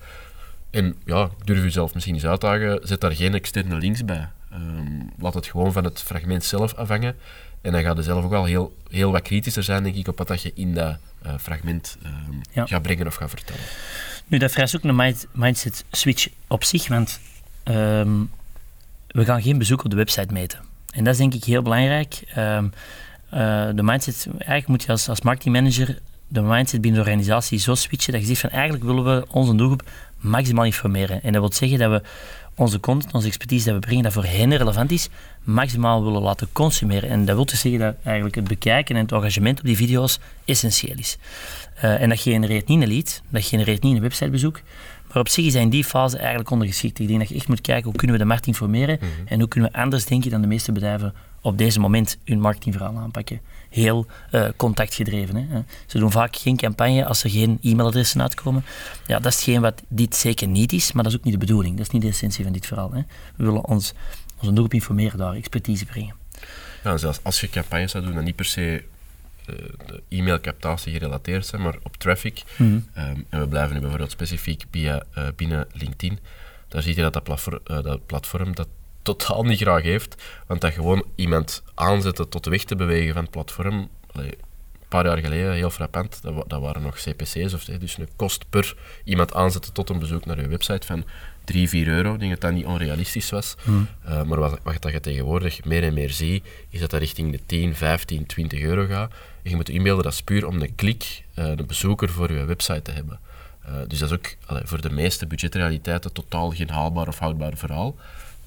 En 0.73 0.95
ja, 1.05 1.23
ik 1.23 1.45
durf 1.45 1.63
u 1.63 1.71
zelf 1.71 1.93
misschien 1.93 2.13
eens 2.13 2.25
uitdagen, 2.25 2.79
zet 2.83 3.01
daar 3.01 3.15
geen 3.15 3.33
externe 3.33 3.77
links 3.77 4.05
bij. 4.05 4.27
Um, 4.53 5.12
laat 5.19 5.33
het 5.33 5.47
gewoon 5.47 5.73
van 5.73 5.83
het 5.83 6.01
fragment 6.01 6.43
zelf 6.43 6.73
afhangen. 6.73 7.15
En 7.62 7.71
dan 7.71 7.81
gaat 7.81 7.97
je 7.97 8.03
zelf 8.03 8.25
ook 8.25 8.33
al 8.33 8.45
heel, 8.45 8.77
heel 8.89 9.12
wat 9.12 9.21
kritischer 9.21 9.63
zijn, 9.63 9.83
denk 9.83 9.95
ik, 9.95 10.07
op 10.07 10.17
wat 10.17 10.27
dat 10.27 10.41
je 10.41 10.51
in 10.55 10.73
dat 10.73 10.97
uh, 11.25 11.33
fragment 11.39 11.97
um, 12.05 12.41
ja. 12.51 12.65
gaat 12.65 12.81
brengen 12.81 13.07
of 13.07 13.15
gaat 13.15 13.29
vertellen. 13.29 13.62
Nu, 14.27 14.38
dat 14.38 14.51
vereist 14.51 14.75
ook 14.75 14.83
een 14.83 14.95
mind 14.95 15.27
mindset 15.31 15.86
switch 15.91 16.27
op 16.47 16.63
zich, 16.63 16.88
want 16.88 17.19
um, 17.63 18.31
we 19.07 19.25
gaan 19.25 19.41
geen 19.41 19.57
bezoek 19.57 19.83
op 19.83 19.89
de 19.89 19.95
website 19.95 20.33
meten. 20.33 20.59
En 20.91 21.03
dat 21.03 21.13
is 21.13 21.19
denk 21.19 21.33
ik 21.33 21.43
heel 21.43 21.62
belangrijk. 21.62 22.23
Uh, 22.38 22.63
de 23.75 23.83
mindset, 23.83 24.27
eigenlijk 24.27 24.67
moet 24.67 24.83
je 24.83 24.91
als, 24.91 25.09
als 25.09 25.21
marketingmanager 25.21 25.99
de 26.34 26.41
mindset 26.41 26.82
binnen 26.82 27.04
de 27.04 27.10
organisatie 27.10 27.60
zo 27.60 27.76
switchen 27.76 28.13
dat 28.13 28.22
je 28.22 28.28
zegt 28.28 28.39
van 28.39 28.50
eigenlijk 28.50 28.84
willen 28.84 29.04
we 29.04 29.26
onze 29.30 29.56
doelgroep 29.56 29.84
maximaal 30.17 30.65
informeren. 30.65 31.24
En 31.24 31.32
dat 31.32 31.41
wil 31.41 31.54
zeggen 31.54 31.80
dat 31.80 31.91
we 31.91 32.02
onze 32.56 32.80
content, 32.80 33.13
onze 33.13 33.28
expertise 33.28 33.65
dat 33.65 33.74
we 33.74 33.80
brengen, 33.80 34.04
dat 34.04 34.13
voor 34.13 34.26
hen 34.26 34.58
relevant 34.58 34.91
is, 34.91 35.10
maximaal 35.43 36.04
willen 36.04 36.22
laten 36.22 36.50
consumeren. 36.52 37.10
En 37.10 37.26
dat 37.26 37.36
wil 37.36 37.46
dus 37.46 37.60
zeggen 37.60 37.80
dat 37.80 37.96
eigenlijk 38.04 38.36
het 38.36 38.48
bekijken 38.48 38.96
en 38.96 39.02
het 39.02 39.12
engagement 39.12 39.60
op 39.60 39.65
die 39.65 39.76
video's 39.76 40.19
essentieel 40.46 40.98
is. 40.98 41.17
Uh, 41.78 42.02
en 42.02 42.10
dat 42.10 42.19
genereert 42.19 42.67
niet 42.67 42.82
een 42.82 42.88
lead, 42.88 43.22
dat 43.30 43.46
genereert 43.46 43.84
niet 43.84 43.96
een 43.96 44.02
websitebezoek, 44.02 44.62
maar 45.13 45.21
op 45.21 45.30
zich 45.30 45.54
in 45.54 45.69
die 45.69 45.84
fase 45.84 46.17
eigenlijk 46.17 46.49
ondergeschikt. 46.49 46.99
Ik 46.99 47.08
denk 47.08 47.19
dat 47.19 47.30
je 47.30 47.36
echt 47.36 47.47
moet 47.47 47.62
kijken 47.62 47.84
hoe 47.84 47.95
kunnen 47.95 48.15
we 48.15 48.21
de 48.21 48.28
markt 48.28 48.47
informeren 48.47 48.97
mm 49.02 49.08
-hmm. 49.08 49.28
en 49.28 49.39
hoe 49.39 49.47
kunnen 49.47 49.71
we 49.71 49.78
anders 49.78 50.06
denken 50.06 50.32
dan 50.32 50.41
de 50.41 50.47
meeste 50.47 50.71
bedrijven 50.71 51.13
op 51.41 51.58
deze 51.58 51.80
moment 51.80 52.17
hun 52.26 52.39
marketingverhaal 52.39 52.97
aanpakken. 52.97 53.41
Heel 53.69 54.06
uh, 54.32 54.45
contactgedreven. 54.56 55.36
Hè. 55.36 55.62
Ze 55.86 55.99
doen 55.99 56.12
vaak 56.12 56.36
geen 56.36 56.58
campagne 56.58 57.06
als 57.06 57.23
er 57.23 57.30
geen 57.30 57.60
e-mailadressen 57.62 58.21
uitkomen. 58.21 58.65
Ja, 59.08 59.19
dat 59.19 59.32
is 59.32 59.36
hetgeen 59.36 59.62
wat 59.62 59.82
dit 59.88 60.15
zeker 60.15 60.47
niet 60.47 60.73
is, 60.73 60.91
maar 60.91 61.04
dat 61.04 61.12
is 61.12 61.17
ook 61.17 61.23
niet 61.23 61.34
de 61.34 61.39
bedoeling. 61.39 61.78
Dat 61.78 61.86
is 61.86 61.91
niet 61.91 62.02
de 62.02 62.08
essentie 62.08 62.43
van 62.43 62.54
dit 62.54 62.65
verhaal. 62.65 62.91
Hè. 62.91 63.02
We 63.36 63.43
willen 63.43 63.65
ons, 63.65 63.93
onze 64.36 64.45
doelgroep 64.45 64.73
informeren, 64.73 65.17
daar 65.17 65.34
expertise 65.34 65.86
brengen. 65.86 66.15
Ja, 66.84 66.97
zelfs 66.97 67.19
als 67.23 67.41
je 67.41 67.49
campagnes 67.49 67.91
zou 67.91 68.06
doen, 68.06 68.13
dan 68.13 68.23
niet 68.23 68.36
per 68.36 68.45
se 68.45 68.84
e-mailcaptatie 70.10 70.93
gerelateerd 70.93 71.45
zijn, 71.45 71.62
maar 71.62 71.77
op 71.84 71.97
traffic. 71.97 72.43
Mm 72.58 72.67
-hmm. 72.93 73.06
um, 73.10 73.25
en 73.29 73.39
we 73.39 73.47
blijven 73.47 73.73
nu 73.73 73.79
bijvoorbeeld 73.79 74.12
specifiek 74.12 74.63
via, 74.71 75.03
uh, 75.17 75.27
binnen 75.36 75.67
LinkedIn. 75.73 76.19
Daar 76.67 76.82
zie 76.82 76.95
je 76.95 77.01
dat 77.01 77.13
dat 77.13 77.23
platform, 77.23 77.60
dat, 77.63 78.06
platform 78.06 78.56
dat 78.56 78.67
totaal 79.01 79.43
niet 79.43 79.60
graag 79.60 79.82
heeft, 79.82 80.23
want 80.47 80.62
dat 80.62 80.73
gewoon 80.73 81.06
iemand 81.15 81.63
aanzetten 81.73 82.29
tot 82.29 82.45
weg 82.45 82.63
te 82.63 82.75
bewegen 82.75 83.13
van 83.13 83.21
het 83.21 83.32
platform, 83.32 83.89
allee, 84.12 84.38
paar 84.93 85.06
jaar 85.06 85.17
geleden, 85.17 85.53
heel 85.53 85.69
frappant, 85.69 86.19
dat, 86.21 86.43
dat 86.47 86.62
waren 86.62 86.82
nog 86.82 86.95
CPC's, 86.95 87.53
of, 87.53 87.63
dus 87.63 87.97
een 87.97 88.08
kost 88.15 88.45
per 88.49 88.75
iemand 89.03 89.34
aanzetten 89.34 89.73
tot 89.73 89.89
een 89.89 89.99
bezoek 89.99 90.25
naar 90.25 90.41
je 90.41 90.47
website 90.47 90.88
van 90.88 91.03
3, 91.43 91.69
4 91.69 91.88
euro. 91.88 92.13
Ik 92.13 92.19
denk 92.19 92.32
dat 92.32 92.41
dat 92.41 92.51
niet 92.51 92.65
onrealistisch 92.65 93.29
was. 93.29 93.56
Mm. 93.63 93.88
Uh, 94.08 94.23
maar 94.23 94.39
wat, 94.39 94.60
wat 94.63 94.91
je 94.91 94.99
tegenwoordig 94.99 95.63
meer 95.63 95.84
en 95.84 95.93
meer 95.93 96.10
ziet, 96.10 96.45
is 96.69 96.79
dat 96.79 96.89
dat 96.89 96.99
richting 96.99 97.32
de 97.32 97.39
10, 97.45 97.75
15, 97.75 98.25
20 98.25 98.62
euro 98.62 98.86
gaat. 98.86 99.12
En 99.43 99.49
je 99.49 99.56
moet 99.56 99.69
inbeelden 99.69 100.03
dat 100.03 100.13
is 100.13 100.21
puur 100.21 100.47
om 100.47 100.62
een 100.62 100.75
klik, 100.75 101.23
uh, 101.36 101.45
een 101.45 101.65
bezoeker 101.67 102.10
voor 102.10 102.34
je 102.34 102.45
website 102.45 102.82
te 102.82 102.91
hebben. 102.91 103.19
Uh, 103.65 103.75
dus 103.88 103.99
dat 103.99 104.10
is 104.10 104.15
ook 104.15 104.36
allee, 104.45 104.63
voor 104.65 104.82
de 104.82 104.89
meeste 104.89 105.27
budgetrealiteiten 105.27 106.13
totaal 106.13 106.51
geen 106.51 106.69
haalbaar 106.69 107.08
of 107.08 107.19
houdbaar 107.19 107.58
verhaal 107.58 107.95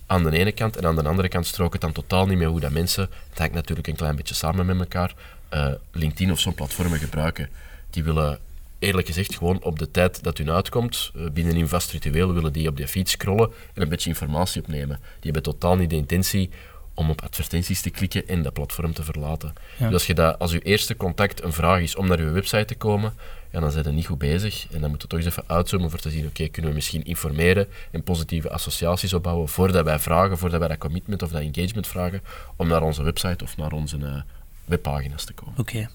aan 0.06 0.22
de 0.22 0.38
ene 0.38 0.52
kant. 0.52 0.76
En 0.76 0.86
aan 0.86 0.96
de 0.96 1.08
andere 1.08 1.28
kant 1.28 1.46
strook 1.46 1.72
het 1.72 1.82
dan 1.82 1.92
totaal 1.92 2.26
niet 2.26 2.38
meer 2.38 2.48
hoe 2.48 2.60
dat 2.60 2.70
mensen, 2.70 3.08
het 3.30 3.38
hangt 3.38 3.54
natuurlijk 3.54 3.88
een 3.88 3.96
klein 3.96 4.16
beetje 4.16 4.34
samen 4.34 4.66
met 4.66 4.78
elkaar, 4.78 5.14
uh, 5.54 5.68
LinkedIn 5.92 6.32
of 6.32 6.38
zo'n 6.38 6.54
platformen 6.54 6.98
gebruiken. 6.98 7.48
Die 7.90 8.04
willen 8.04 8.38
eerlijk 8.78 9.06
gezegd 9.06 9.36
gewoon 9.36 9.62
op 9.62 9.78
de 9.78 9.90
tijd 9.90 10.22
dat 10.22 10.38
hun 10.38 10.50
uitkomt, 10.50 11.10
uh, 11.16 11.30
binnen 11.30 11.56
een 11.56 11.68
vast 11.68 11.90
ritueel, 11.90 12.32
willen 12.32 12.52
die 12.52 12.68
op 12.68 12.76
die 12.76 12.88
feed 12.88 13.08
scrollen 13.08 13.52
en 13.74 13.82
een 13.82 13.88
beetje 13.88 14.08
informatie 14.08 14.62
opnemen. 14.62 14.98
Die 15.20 15.32
hebben 15.32 15.42
totaal 15.42 15.76
niet 15.76 15.90
de 15.90 15.96
intentie 15.96 16.50
om 16.94 17.10
op 17.10 17.20
advertenties 17.20 17.80
te 17.80 17.90
klikken 17.90 18.28
en 18.28 18.42
dat 18.42 18.52
platform 18.52 18.92
te 18.92 19.02
verlaten. 19.02 19.52
Ja. 19.76 19.84
Dus 19.84 19.92
als, 19.92 20.06
je 20.06 20.14
dat, 20.14 20.38
als 20.38 20.52
je 20.52 20.60
eerste 20.60 20.96
contact 20.96 21.42
een 21.42 21.52
vraag 21.52 21.80
is 21.80 21.96
om 21.96 22.06
naar 22.06 22.20
je 22.20 22.30
website 22.30 22.64
te 22.64 22.74
komen, 22.74 23.14
ja, 23.50 23.60
dan 23.60 23.70
zijn 23.70 23.84
je 23.84 23.90
niet 23.90 24.06
goed 24.06 24.18
bezig. 24.18 24.66
En 24.70 24.80
dan 24.80 24.90
moeten 24.90 25.08
we 25.08 25.14
toch 25.14 25.24
eens 25.24 25.36
even 25.36 25.54
uitzoomen 25.54 25.90
voor 25.90 25.98
te 25.98 26.10
zien, 26.10 26.20
oké, 26.20 26.28
okay, 26.28 26.48
kunnen 26.48 26.70
we 26.70 26.76
misschien 26.76 27.04
informeren 27.04 27.66
en 27.90 28.02
positieve 28.02 28.50
associaties 28.50 29.12
opbouwen 29.12 29.48
voordat 29.48 29.84
wij 29.84 29.98
vragen, 29.98 30.38
voordat 30.38 30.58
wij 30.58 30.68
dat 30.68 30.78
commitment 30.78 31.22
of 31.22 31.30
dat 31.30 31.42
engagement 31.42 31.86
vragen, 31.86 32.22
om 32.56 32.68
naar 32.68 32.82
onze 32.82 33.02
website 33.02 33.44
of 33.44 33.56
naar 33.56 33.72
onze 33.72 33.98
uh, 33.98 34.20
webpagina's 34.66 35.24
te 35.24 35.32
komen. 35.32 35.54
Oké. 35.58 35.76
Okay. 35.76 35.88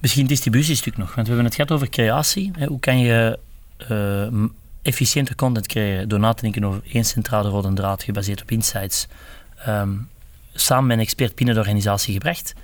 Misschien 0.00 0.26
distributiestuk 0.26 0.96
nog, 0.96 1.14
want 1.14 1.26
we 1.26 1.26
hebben 1.26 1.44
het 1.44 1.54
gehad 1.54 1.70
over 1.70 1.88
creatie. 1.88 2.50
Hè. 2.58 2.66
Hoe 2.66 2.80
kan 2.80 2.98
je 2.98 3.38
uh, 3.90 4.44
efficiënter 4.82 5.34
content 5.34 5.66
creëren 5.66 6.08
door 6.08 6.18
na 6.18 6.32
te 6.32 6.42
denken 6.42 6.64
over 6.64 6.82
één 6.92 7.04
centrale 7.04 7.48
rode 7.48 7.72
draad 7.72 8.02
gebaseerd 8.02 8.42
op 8.42 8.50
insights, 8.50 9.06
um, 9.68 10.08
samen 10.52 10.86
met 10.86 10.96
een 10.96 11.02
expert 11.02 11.34
binnen 11.34 11.54
de 11.54 11.60
organisatie 11.60 12.12
gebracht. 12.12 12.54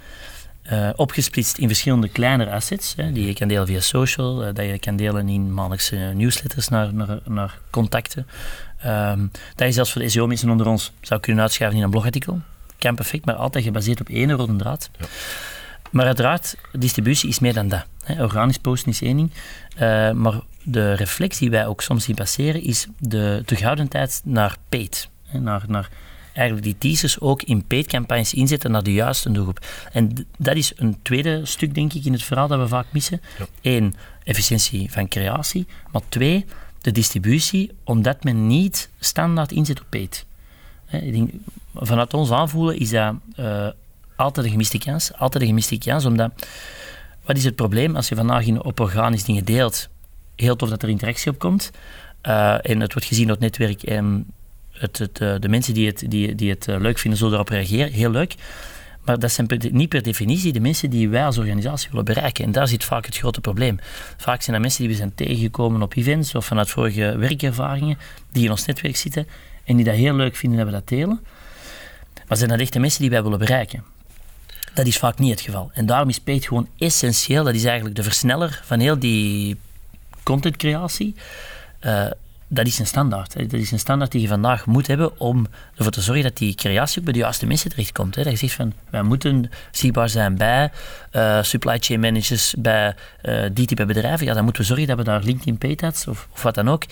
Uh, 0.72 0.90
opgesplitst 0.96 1.58
in 1.58 1.68
verschillende 1.68 2.08
kleinere 2.08 2.50
assets, 2.50 2.94
hè, 2.96 3.12
die 3.12 3.26
je 3.26 3.34
kan 3.34 3.48
delen 3.48 3.66
via 3.66 3.80
social, 3.80 4.46
uh, 4.46 4.54
dat 4.54 4.66
je 4.66 4.78
kan 4.78 4.96
delen 4.96 5.28
in 5.28 5.54
maandelijkse 5.54 5.96
newsletters 5.96 6.68
naar, 6.68 6.90
naar, 7.24 7.58
contacten. 7.70 8.26
Um, 8.86 9.30
dat 9.54 9.66
je 9.66 9.72
zelfs 9.72 9.92
voor 9.92 10.02
de 10.02 10.08
SEO-mensen 10.08 10.50
onder 10.50 10.66
ons 10.66 10.92
zou 11.00 11.20
kunnen 11.20 11.42
uitschrijven 11.42 11.78
in 11.78 11.84
een 11.84 11.90
blogartikel. 11.90 12.40
Kan 12.78 12.94
perfect, 12.94 13.24
maar 13.24 13.34
altijd 13.34 13.64
gebaseerd 13.64 14.00
op 14.00 14.08
één 14.08 14.32
rode 14.32 14.56
draad. 14.56 14.90
Ja. 14.98 15.06
Maar 15.90 16.06
uiteraard, 16.06 16.56
distributie 16.72 17.28
is 17.28 17.38
meer 17.38 17.54
dan 17.54 17.68
dat. 17.68 17.86
Organisch 18.18 18.58
posten 18.58 18.90
is 18.90 19.02
één 19.02 19.16
ding, 19.16 19.30
uh, 19.74 20.10
maar 20.10 20.40
de 20.62 20.92
reflex 20.92 21.38
die 21.38 21.50
wij 21.50 21.66
ook 21.66 21.82
soms 21.82 22.04
zien 22.04 22.14
passeren 22.14 22.62
is 22.62 22.86
de 22.98 23.42
terughoudendheid 23.44 24.20
naar 24.24 24.56
paid. 24.68 25.08
Naar, 25.32 25.64
naar 25.66 25.88
eigenlijk 26.32 26.66
die 26.66 26.78
teasers 26.78 27.20
ook 27.20 27.42
in 27.42 27.66
paid 27.66 27.86
campagnes 27.86 28.34
inzetten 28.34 28.70
naar 28.70 28.82
de 28.82 28.92
juiste 28.92 29.32
doelgroep. 29.32 29.66
En 29.92 30.26
dat 30.38 30.56
is 30.56 30.72
een 30.76 31.02
tweede 31.02 31.40
stuk, 31.44 31.74
denk 31.74 31.92
ik, 31.92 32.04
in 32.04 32.12
het 32.12 32.22
verhaal 32.22 32.48
dat 32.48 32.58
we 32.58 32.68
vaak 32.68 32.86
missen. 32.90 33.20
Eén, 33.62 33.94
efficiëntie 34.24 34.90
van 34.92 35.08
creatie. 35.08 35.66
Maar 35.92 36.02
twee, 36.08 36.44
de 36.80 36.92
distributie, 36.92 37.72
omdat 37.84 38.24
men 38.24 38.46
niet 38.46 38.90
standaard 38.98 39.52
inzet 39.52 39.80
op 39.80 39.86
paid. 39.90 40.26
Ik 40.90 41.12
denk, 41.12 41.30
vanuit 41.74 42.14
ons 42.14 42.30
aanvoelen 42.30 42.78
is 42.78 42.90
dat 42.90 43.14
uh, 43.36 43.68
altijd 44.16 44.46
een 44.46 44.52
gemiste 44.52 44.78
kans. 44.78 45.12
Altijd 45.12 45.42
een 45.42 45.48
gemiste 45.48 45.78
kans, 45.78 46.04
omdat... 46.04 46.30
Wat 47.24 47.36
is 47.36 47.44
het 47.44 47.56
probleem 47.56 47.96
als 47.96 48.08
je 48.08 48.14
vandaag 48.14 48.46
in, 48.46 48.62
op 48.62 48.80
organisch 48.80 49.24
dingen 49.24 49.44
deelt? 49.44 49.88
Heel 50.36 50.56
tof 50.56 50.68
dat 50.68 50.82
er 50.82 50.88
interactie 50.88 51.30
op 51.30 51.38
komt. 51.38 51.70
Uh, 52.22 52.70
en 52.70 52.80
het 52.80 52.92
wordt 52.92 53.08
gezien 53.08 53.26
door 53.26 53.34
het 53.34 53.44
netwerk 53.44 53.82
en 53.82 54.26
het, 54.78 54.98
het, 54.98 55.20
eh, 55.20 55.34
de 55.38 55.48
mensen 55.48 55.74
die 55.74 55.86
het, 55.86 56.04
die, 56.08 56.34
die 56.34 56.50
het 56.50 56.68
eh, 56.68 56.80
leuk 56.80 56.98
vinden, 56.98 57.18
zullen 57.18 57.34
erop 57.34 57.48
reageren. 57.48 57.92
Heel 57.92 58.10
leuk. 58.10 58.34
Maar 59.04 59.18
dat 59.18 59.32
zijn 59.32 59.48
niet 59.70 59.88
per 59.88 60.02
definitie 60.02 60.52
de 60.52 60.60
mensen 60.60 60.90
die 60.90 61.08
wij 61.08 61.24
als 61.24 61.38
organisatie 61.38 61.88
willen 61.90 62.04
bereiken. 62.04 62.44
En 62.44 62.52
daar 62.52 62.68
zit 62.68 62.84
vaak 62.84 63.06
het 63.06 63.16
grote 63.16 63.40
probleem. 63.40 63.78
Vaak 64.16 64.42
zijn 64.42 64.52
dat 64.56 64.60
mensen 64.60 64.80
die 64.80 64.90
we 64.90 64.96
zijn 64.96 65.14
tegengekomen 65.14 65.82
op 65.82 65.94
events 65.96 66.34
of 66.34 66.46
vanuit 66.46 66.70
vorige 66.70 67.16
werkervaringen, 67.18 67.98
die 68.32 68.44
in 68.44 68.50
ons 68.50 68.64
netwerk 68.64 68.96
zitten 68.96 69.26
en 69.66 69.76
die 69.76 69.84
dat 69.84 69.94
heel 69.94 70.14
leuk 70.14 70.36
vinden 70.36 70.58
dat 70.58 70.66
we 70.66 70.72
dat 70.72 70.88
delen. 70.88 71.20
Maar 72.28 72.36
zijn 72.36 72.50
dat 72.50 72.60
echt 72.60 72.72
de 72.72 72.78
mensen 72.78 73.00
die 73.00 73.10
wij 73.10 73.22
willen 73.22 73.38
bereiken? 73.38 73.84
Dat 74.74 74.86
is 74.86 74.98
vaak 74.98 75.18
niet 75.18 75.30
het 75.30 75.40
geval. 75.40 75.70
En 75.72 75.86
daarom 75.86 76.08
is 76.08 76.20
Paid 76.20 76.46
gewoon 76.46 76.68
essentieel. 76.78 77.44
Dat 77.44 77.54
is 77.54 77.64
eigenlijk 77.64 77.96
de 77.96 78.02
versneller 78.02 78.60
van 78.64 78.80
heel 78.80 78.98
die 78.98 79.56
contentcreatie. 80.22 81.14
Uh, 81.80 82.06
dat 82.48 82.66
is 82.66 82.78
een 82.78 82.86
standaard. 82.86 83.34
Hè. 83.34 83.46
Dat 83.46 83.60
is 83.60 83.70
een 83.70 83.78
standaard 83.78 84.12
die 84.12 84.20
je 84.20 84.28
vandaag 84.28 84.66
moet 84.66 84.86
hebben 84.86 85.20
om 85.20 85.46
ervoor 85.76 85.92
te 85.92 86.00
zorgen 86.00 86.24
dat 86.24 86.36
die 86.36 86.54
creatie 86.54 86.98
ook 86.98 87.04
bij 87.04 87.12
de 87.12 87.18
juiste 87.18 87.46
mensen 87.46 87.70
terechtkomt. 87.70 88.14
Hè. 88.14 88.22
Dat 88.22 88.32
je 88.32 88.38
zegt 88.38 88.54
van, 88.54 88.72
wij 88.90 89.02
moeten 89.02 89.50
zichtbaar 89.70 90.08
zijn 90.08 90.36
bij 90.36 90.70
uh, 91.12 91.42
supply 91.42 91.78
chain 91.78 92.00
managers, 92.00 92.54
bij 92.58 92.94
uh, 93.22 93.44
die 93.52 93.66
type 93.66 93.84
bedrijven. 93.84 94.26
Ja, 94.26 94.34
dan 94.34 94.44
moeten 94.44 94.62
we 94.62 94.68
zorgen 94.68 94.86
dat 94.86 94.96
we 94.96 95.04
daar 95.04 95.22
LinkedIn 95.22 95.80
ads 95.80 96.06
of, 96.06 96.28
of 96.32 96.42
wat 96.42 96.54
dan 96.54 96.68
ook 96.68 96.84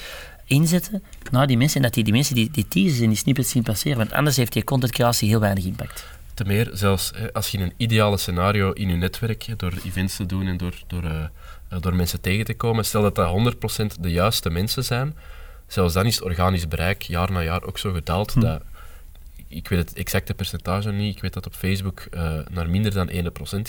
inzetten 0.44 1.02
naar 1.30 1.46
die 1.46 1.56
mensen 1.56 1.76
en 1.76 1.82
dat 1.82 1.94
die, 1.94 2.04
die 2.04 2.12
mensen 2.12 2.34
die, 2.34 2.50
die 2.50 2.68
teasers 2.68 3.00
en 3.00 3.08
die 3.08 3.16
snippets 3.16 3.50
zien 3.50 3.62
passeren. 3.62 3.98
Want 3.98 4.12
anders 4.12 4.36
heeft 4.36 4.52
die 4.52 4.64
contentcreatie 4.64 5.28
heel 5.28 5.40
weinig 5.40 5.64
impact. 5.64 6.06
Te 6.34 6.44
meer, 6.44 6.70
zelfs 6.72 7.12
als 7.32 7.48
je 7.48 7.58
een 7.58 7.72
ideale 7.76 8.16
scenario 8.16 8.72
in 8.72 8.88
je 8.88 8.96
netwerk, 8.96 9.46
door 9.56 9.72
events 9.84 10.16
te 10.16 10.26
doen 10.26 10.46
en 10.46 10.56
door, 10.56 10.74
door, 10.86 11.04
uh, 11.04 11.80
door 11.80 11.94
mensen 11.94 12.20
tegen 12.20 12.44
te 12.44 12.54
komen, 12.54 12.84
stel 12.84 13.02
dat 13.02 13.14
dat 13.14 13.54
100% 13.96 14.00
de 14.00 14.10
juiste 14.10 14.50
mensen 14.50 14.84
zijn, 14.84 15.16
zelfs 15.66 15.94
dan 15.94 16.06
is 16.06 16.14
het 16.14 16.24
organisch 16.24 16.68
bereik 16.68 17.02
jaar 17.02 17.32
na 17.32 17.42
jaar 17.42 17.62
ook 17.62 17.78
zo 17.78 17.92
gedaald 17.92 18.32
hm. 18.32 18.40
dat 18.40 18.62
ik 19.54 19.68
weet 19.68 19.78
het 19.78 19.92
exacte 19.92 20.34
percentage 20.34 20.92
niet. 20.92 21.16
Ik 21.16 21.22
weet 21.22 21.32
dat 21.32 21.46
op 21.46 21.54
Facebook 21.54 22.06
uh, 22.10 22.38
naar 22.50 22.70
minder 22.70 22.92
dan 22.92 23.10
1% 23.10 23.14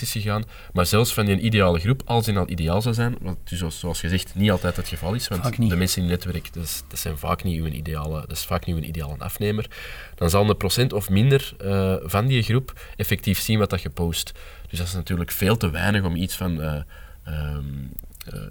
is 0.00 0.12
gegaan. 0.12 0.44
Maar 0.72 0.86
zelfs 0.86 1.14
van 1.14 1.26
die 1.26 1.38
ideale 1.38 1.78
groep, 1.78 2.02
als 2.04 2.24
die 2.24 2.38
al 2.38 2.48
ideaal 2.48 2.82
zou 2.82 2.94
zijn, 2.94 3.16
wat 3.20 3.36
dus 3.44 3.78
zoals 3.78 4.00
gezegd 4.00 4.34
niet 4.34 4.50
altijd 4.50 4.76
het 4.76 4.88
geval 4.88 5.14
is, 5.14 5.28
want 5.28 5.56
de 5.56 5.76
mensen 5.76 6.02
in 6.02 6.10
het 6.10 6.24
netwerk, 6.24 6.52
dat, 6.52 6.84
dat, 6.88 6.98
zijn 6.98 7.18
vaak 7.18 7.42
niet 7.44 7.60
uw 7.60 7.66
ideale, 7.66 8.20
dat 8.20 8.30
is 8.30 8.44
vaak 8.44 8.66
niet 8.66 8.76
uw 8.76 8.82
ideale 8.82 9.18
afnemer, 9.18 9.70
dan 10.14 10.30
zal 10.30 10.48
een 10.48 10.56
procent 10.56 10.92
of 10.92 11.10
minder 11.10 11.54
uh, 11.64 11.94
van 12.02 12.26
die 12.26 12.42
groep 12.42 12.80
effectief 12.96 13.40
zien 13.40 13.58
wat 13.58 13.70
dat 13.70 13.82
je 13.82 13.90
post. 13.90 14.32
Dus 14.68 14.78
dat 14.78 14.88
is 14.88 14.94
natuurlijk 14.94 15.30
veel 15.30 15.56
te 15.56 15.70
weinig 15.70 16.04
om 16.04 16.16
iets 16.16 16.34
van... 16.34 16.60
Um, 16.60 16.84
uh, 17.28 17.34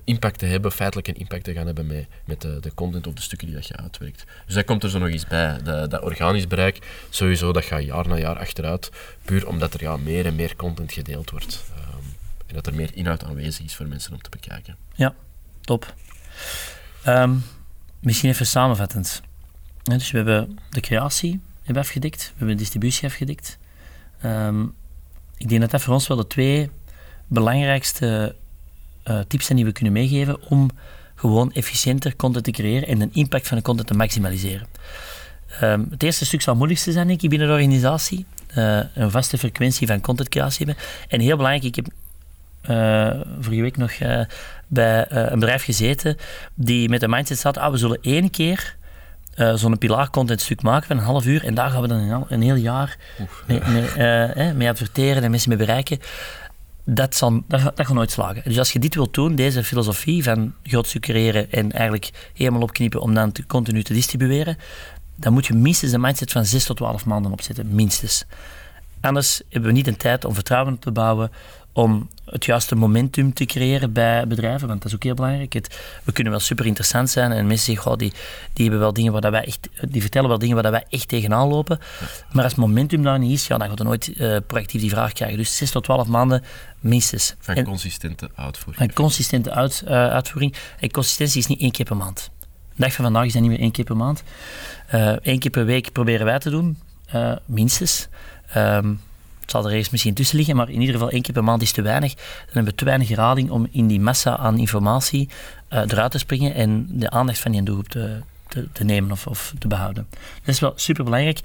impact 0.03 0.39
te 0.39 0.45
hebben, 0.45 0.71
feitelijk 0.71 1.07
een 1.07 1.15
impact 1.15 1.43
te 1.43 1.53
gaan 1.53 1.65
hebben 1.65 1.87
met, 1.87 2.07
met 2.25 2.41
de, 2.41 2.59
de, 2.59 2.73
content 2.73 3.07
of 3.07 3.13
de 3.13 3.21
stukken 3.21 3.47
die 3.47 3.55
dat 3.55 3.67
je 3.67 3.75
uitwerkt. 3.75 4.25
Dus 4.45 4.55
dat 4.55 4.65
komt 4.65 4.83
er 4.83 4.89
zo 4.89 4.99
nog 4.99 5.09
eens 5.09 5.27
bij. 5.27 5.57
De, 5.63 5.87
dat 5.87 6.01
organisch 6.01 6.47
bereik, 6.47 7.05
sowieso, 7.09 7.53
dat 7.53 7.63
gaat 7.65 7.83
jaar 7.83 8.07
na 8.07 8.17
jaar 8.17 8.39
achteruit, 8.39 8.91
puur 9.21 9.47
omdat 9.47 9.73
er 9.73 9.81
ja, 9.81 9.97
meer 9.97 10.25
en 10.25 10.35
meer 10.35 10.55
content 10.55 10.91
gedeeld 10.91 11.29
wordt. 11.29 11.63
Um, 11.77 12.13
en 12.47 12.55
dat 12.55 12.67
er 12.67 12.73
meer 12.73 12.89
inhoud 12.93 13.23
aanwezig 13.23 13.65
is 13.65 13.75
voor 13.75 13.87
mensen 13.87 14.13
om 14.13 14.21
te 14.21 14.29
bekijken. 14.29 14.75
Ja, 14.95 15.15
top. 15.61 15.93
Um, 17.07 17.43
misschien 17.99 18.29
even 18.29 18.45
samenvattend. 18.45 19.21
dus 19.83 20.11
we 20.11 20.17
hebben 20.17 20.59
de 20.69 20.81
creatie 20.81 21.41
hebben 21.63 21.83
afgedikt, 21.83 22.23
we 22.23 22.33
hebben 22.37 22.55
de 22.55 22.61
distributie 22.63 23.07
afgedikt. 23.07 23.57
Um, 24.25 24.73
ik 25.37 25.49
denk 25.49 25.61
dat 25.61 25.71
dat 25.71 25.81
voor 25.81 25.93
ons 25.93 26.07
wel 26.07 26.17
de 26.17 26.27
twee 26.27 26.69
belangrijkste 27.27 28.35
uh, 29.09 29.19
tips 29.27 29.45
zijn 29.45 29.57
die 29.57 29.67
we 29.67 29.71
kunnen 29.71 29.93
meegeven 29.93 30.49
om 30.49 30.69
gewoon 31.15 31.51
efficiënter 31.53 32.15
content 32.15 32.43
te 32.43 32.51
creëren 32.51 32.87
en 32.87 32.99
de 32.99 33.09
impact 33.11 33.47
van 33.47 33.57
de 33.57 33.63
content 33.63 33.87
te 33.87 33.93
maximaliseren. 33.93 34.67
Um, 35.61 35.87
het 35.89 36.03
eerste 36.03 36.25
stuk 36.25 36.41
zal 36.41 36.49
het 36.49 36.57
moeilijkste 36.57 36.91
zijn, 36.91 37.07
denk 37.07 37.21
ik, 37.21 37.29
binnen 37.29 37.47
de 37.47 37.53
organisatie. 37.53 38.25
Uh, 38.57 38.79
een 38.93 39.11
vaste 39.11 39.37
frequentie 39.37 39.87
van 39.87 40.01
contentcreatie 40.01 40.65
hebben. 40.65 40.83
En 41.07 41.19
heel 41.19 41.35
belangrijk, 41.35 41.65
ik 41.65 41.75
heb 41.75 41.87
uh, 42.69 43.21
vorige 43.39 43.61
week 43.61 43.77
nog 43.77 43.91
bij 44.67 45.05
een 45.09 45.39
bedrijf 45.39 45.63
gezeten 45.63 46.17
die 46.53 46.89
met 46.89 46.99
de 46.99 47.07
mindset 47.07 47.39
zat, 47.39 47.57
ah, 47.57 47.71
we 47.71 47.77
zullen 47.77 47.97
één 48.01 48.29
keer 48.29 48.75
zo'n 49.55 49.77
pilaar 49.77 50.09
content 50.09 50.41
stuk 50.41 50.61
maken 50.61 50.87
van 50.87 50.97
een 50.97 51.03
half 51.03 51.25
uur 51.25 51.45
en 51.45 51.53
daar 51.53 51.69
gaan 51.69 51.81
we 51.81 51.87
dan 51.87 51.97
een, 51.97 52.25
een 52.27 52.41
heel 52.41 52.55
jaar 52.55 52.97
mee, 53.47 53.61
mee, 53.67 54.53
mee 54.53 54.69
adverteren 54.69 55.23
en 55.23 55.29
mensen 55.29 55.49
mee 55.49 55.57
bereiken 55.57 55.99
dat, 56.85 57.15
zal, 57.15 57.43
dat, 57.47 57.61
gaat 57.75 57.93
nooit 57.93 58.11
slagen. 58.11 58.41
Dus 58.43 58.57
als 58.57 58.71
je 58.71 58.79
dit 58.79 58.95
wilt 58.95 59.13
doen, 59.13 59.35
deze 59.35 59.63
filosofie 59.63 60.23
van 60.23 60.53
groot 60.63 60.95
creëren 60.99 61.51
en 61.51 61.71
eigenlijk 61.71 62.31
helemaal 62.33 62.61
opknippen 62.61 63.01
om 63.01 63.13
dan 63.13 63.33
continu 63.47 63.83
te 63.83 63.93
distribueren, 63.93 64.57
dan 65.15 65.33
moet 65.33 65.45
je 65.45 65.53
minstens 65.53 65.91
een 65.91 66.01
mindset 66.01 66.31
van 66.31 66.45
6 66.45 66.65
tot 66.65 66.77
12 66.77 67.05
maanden 67.05 67.31
opzetten. 67.31 67.75
Minstens. 67.75 68.25
Anders 69.01 69.41
hebben 69.49 69.69
we 69.69 69.75
niet 69.75 69.85
de 69.85 69.95
tijd 69.95 70.25
om 70.25 70.33
vertrouwen 70.33 70.79
te 70.79 70.91
bouwen, 70.91 71.31
om 71.75 72.09
het 72.25 72.45
juiste 72.45 72.75
momentum 72.75 73.33
te 73.33 73.45
creëren 73.45 73.93
bij 73.93 74.27
bedrijven, 74.27 74.67
want 74.67 74.81
dat 74.81 74.91
is 74.91 74.95
ook 74.95 75.03
heel 75.03 75.13
belangrijk. 75.13 75.53
Het, 75.53 75.79
we 76.03 76.11
kunnen 76.11 76.31
wel 76.31 76.41
super 76.41 76.65
interessant 76.65 77.09
zijn 77.09 77.31
en 77.31 77.47
mensen 77.47 77.65
zeggen, 77.65 77.83
goh, 77.83 77.97
die, 77.97 78.13
die, 78.53 78.63
hebben 78.63 78.79
wel 78.79 78.93
dingen 78.93 79.11
waar 79.11 79.31
wij 79.31 79.45
echt, 79.45 79.69
die 79.89 80.01
vertellen 80.01 80.29
wel 80.29 80.39
dingen 80.39 80.61
waar 80.61 80.71
wij 80.71 80.85
echt 80.89 81.07
tegenaan 81.07 81.47
lopen. 81.47 81.79
Maar 82.31 82.43
als 82.43 82.55
momentum 82.55 83.03
daar 83.03 83.19
niet 83.19 83.31
is, 83.31 83.47
ja, 83.47 83.57
dan 83.57 83.69
gaat 83.69 83.79
er 83.79 83.85
nooit 83.85 84.07
uh, 84.07 84.37
proactief 84.47 84.81
die 84.81 84.89
vraag 84.89 85.13
krijgen. 85.13 85.37
Dus 85.37 85.57
6 85.57 85.71
tot 85.71 85.83
12 85.83 86.07
maanden 86.07 86.43
minstens. 86.79 87.35
Van 87.39 87.63
consistente 87.63 88.29
uitvoering. 88.35 88.85
Van 88.85 88.93
consistente 88.93 89.51
uit, 89.51 89.83
uh, 89.85 89.91
uitvoering. 89.91 90.55
En 90.79 90.91
consistentie 90.91 91.39
is 91.39 91.47
niet 91.47 91.59
één 91.59 91.71
keer 91.71 91.85
per 91.85 91.97
maand. 91.97 92.31
De 92.39 92.81
dag 92.81 92.93
van 92.93 93.03
vandaag 93.03 93.25
is 93.25 93.33
dat 93.33 93.41
niet 93.41 93.51
meer 93.51 93.59
één 93.59 93.71
keer 93.71 93.85
per 93.85 93.97
maand. 93.97 94.23
Eén 94.87 95.19
uh, 95.23 95.39
keer 95.39 95.51
per 95.51 95.65
week 95.65 95.91
proberen 95.91 96.25
wij 96.25 96.39
te 96.39 96.49
doen, 96.49 96.77
minstens. 97.45 98.07
Um, 98.57 98.99
het 99.45 99.53
zal 99.53 99.65
er 99.65 99.75
eerst 99.75 99.91
misschien 99.91 100.13
tussen 100.13 100.37
liggen, 100.37 100.55
maar 100.55 100.69
in 100.69 100.79
ieder 100.79 100.93
geval 100.95 101.09
één 101.09 101.21
keer 101.21 101.33
per 101.33 101.43
maand 101.43 101.61
is 101.61 101.71
te 101.71 101.81
weinig. 101.81 102.13
Dan 102.13 102.25
hebben 102.45 102.65
we 102.65 102.75
te 102.75 102.85
weinig 102.85 103.07
herhaling 103.07 103.49
om 103.49 103.67
in 103.71 103.87
die 103.87 103.99
massa 103.99 104.37
aan 104.37 104.57
informatie 104.57 105.29
uh, 105.69 105.79
eruit 105.79 106.11
te 106.11 106.17
springen 106.17 106.53
en 106.53 106.87
de 106.89 107.09
aandacht 107.09 107.39
van 107.39 107.51
die 107.51 107.63
doelgroep 107.63 107.87
te, 107.87 108.19
te, 108.47 108.67
te, 108.71 108.83
nemen 108.83 109.11
of, 109.11 109.27
of 109.27 109.53
te 109.59 109.67
behouden. 109.67 110.07
Dat 110.09 110.53
is 110.53 110.59
wel 110.59 110.73
super 110.75 111.03
belangrijk. 111.03 111.39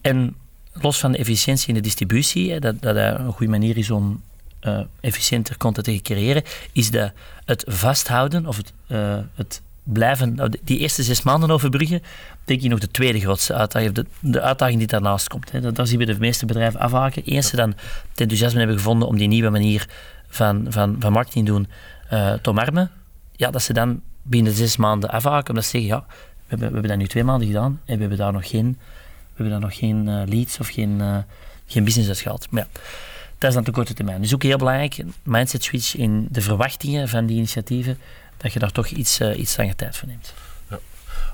En 0.00 0.36
los 0.72 0.98
van 0.98 1.12
de 1.12 1.18
efficiëntie 1.18 1.68
in 1.68 1.74
de 1.74 1.80
distributie, 1.80 2.60
dat, 2.60 2.82
dat 2.82 2.96
een 2.96 3.32
goede 3.32 3.52
manier 3.52 3.76
is 3.76 3.90
om 3.90 4.22
uh, 4.62 4.80
efficiënter 5.00 5.56
content 5.56 5.86
te 5.86 6.00
creëren, 6.02 6.42
is 6.72 6.90
de, 6.90 7.12
het 7.44 7.64
vasthouden 7.66 8.46
of 8.46 8.56
het, 8.56 8.72
uh, 8.88 9.18
het 9.34 9.62
blijven, 9.82 10.34
nou, 10.34 10.52
die 10.62 10.78
eerste 10.78 11.02
zes 11.02 11.22
maanden 11.22 11.50
overbruggen, 11.50 12.02
denk 12.44 12.62
ik 12.62 12.70
nog 12.70 12.78
de 12.78 12.90
tweede 12.90 13.20
grootste 13.20 13.54
uitdaging, 13.54 14.06
de, 14.20 14.40
uitdaging 14.40 14.78
die 14.78 14.86
daarnaast 14.86 15.28
komt. 15.28 15.52
Hè. 15.52 15.72
Daar 15.72 15.86
zien 15.86 15.98
we 15.98 16.04
de 16.04 16.18
meeste 16.18 16.46
bedrijven 16.46 16.80
afhaken. 16.80 17.24
Eerst 17.24 17.48
ze 17.48 17.56
dan 17.56 17.68
het 18.10 18.20
enthousiasme 18.20 18.58
hebben 18.58 18.76
gevonden 18.76 19.08
om 19.08 19.16
die 19.16 19.28
nieuwe 19.28 19.50
manier 19.50 19.88
van, 20.28 20.66
van, 20.68 20.96
van 20.98 21.12
marketing 21.12 21.46
doen 21.46 21.68
uh, 22.12 22.32
te 22.32 22.50
omarmen, 22.50 22.90
ja, 23.36 23.50
dat 23.50 23.62
ze 23.62 23.72
dan 23.72 24.00
binnen 24.22 24.52
zes 24.52 24.76
maanden 24.76 25.10
afhaken, 25.10 25.48
omdat 25.48 25.64
ze 25.64 25.70
zeggen, 25.70 25.90
ja, 25.90 26.04
we 26.06 26.14
hebben, 26.46 26.66
we 26.68 26.72
hebben 26.72 26.90
dat 26.90 26.98
nu 26.98 27.06
twee 27.06 27.24
maanden 27.24 27.46
gedaan 27.46 27.80
en 27.84 27.94
we 27.94 28.00
hebben 28.00 28.18
daar 28.18 28.32
nog 28.32 28.48
geen, 28.48 28.78
we 29.22 29.42
hebben 29.42 29.52
daar 29.52 29.60
nog 29.60 29.78
geen 29.78 30.06
uh, 30.08 30.22
leads 30.26 30.58
of 30.58 30.68
geen, 30.68 30.98
uh, 31.00 31.16
geen 31.66 31.84
business 31.84 32.08
uit 32.08 32.18
gehaald. 32.18 32.50
Maar 32.50 32.62
ja, 32.62 32.80
dat 33.38 33.48
is 33.48 33.54
dan 33.54 33.64
de 33.64 33.70
korte 33.70 33.94
termijn. 33.94 34.20
Dus 34.20 34.34
ook 34.34 34.42
heel 34.42 34.58
belangrijk, 34.58 35.04
mindset 35.22 35.64
switch 35.64 35.96
in 35.96 36.28
de 36.30 36.40
verwachtingen 36.40 37.08
van 37.08 37.26
die 37.26 37.36
initiatieven 37.36 37.98
dat 38.42 38.52
je 38.52 38.58
daar 38.58 38.72
toch 38.72 38.86
iets, 38.86 39.20
uh, 39.20 39.38
iets 39.38 39.56
langer 39.56 39.76
tijd 39.76 39.96
voor 39.96 40.08
neemt. 40.08 40.34
Ja. 40.70 40.78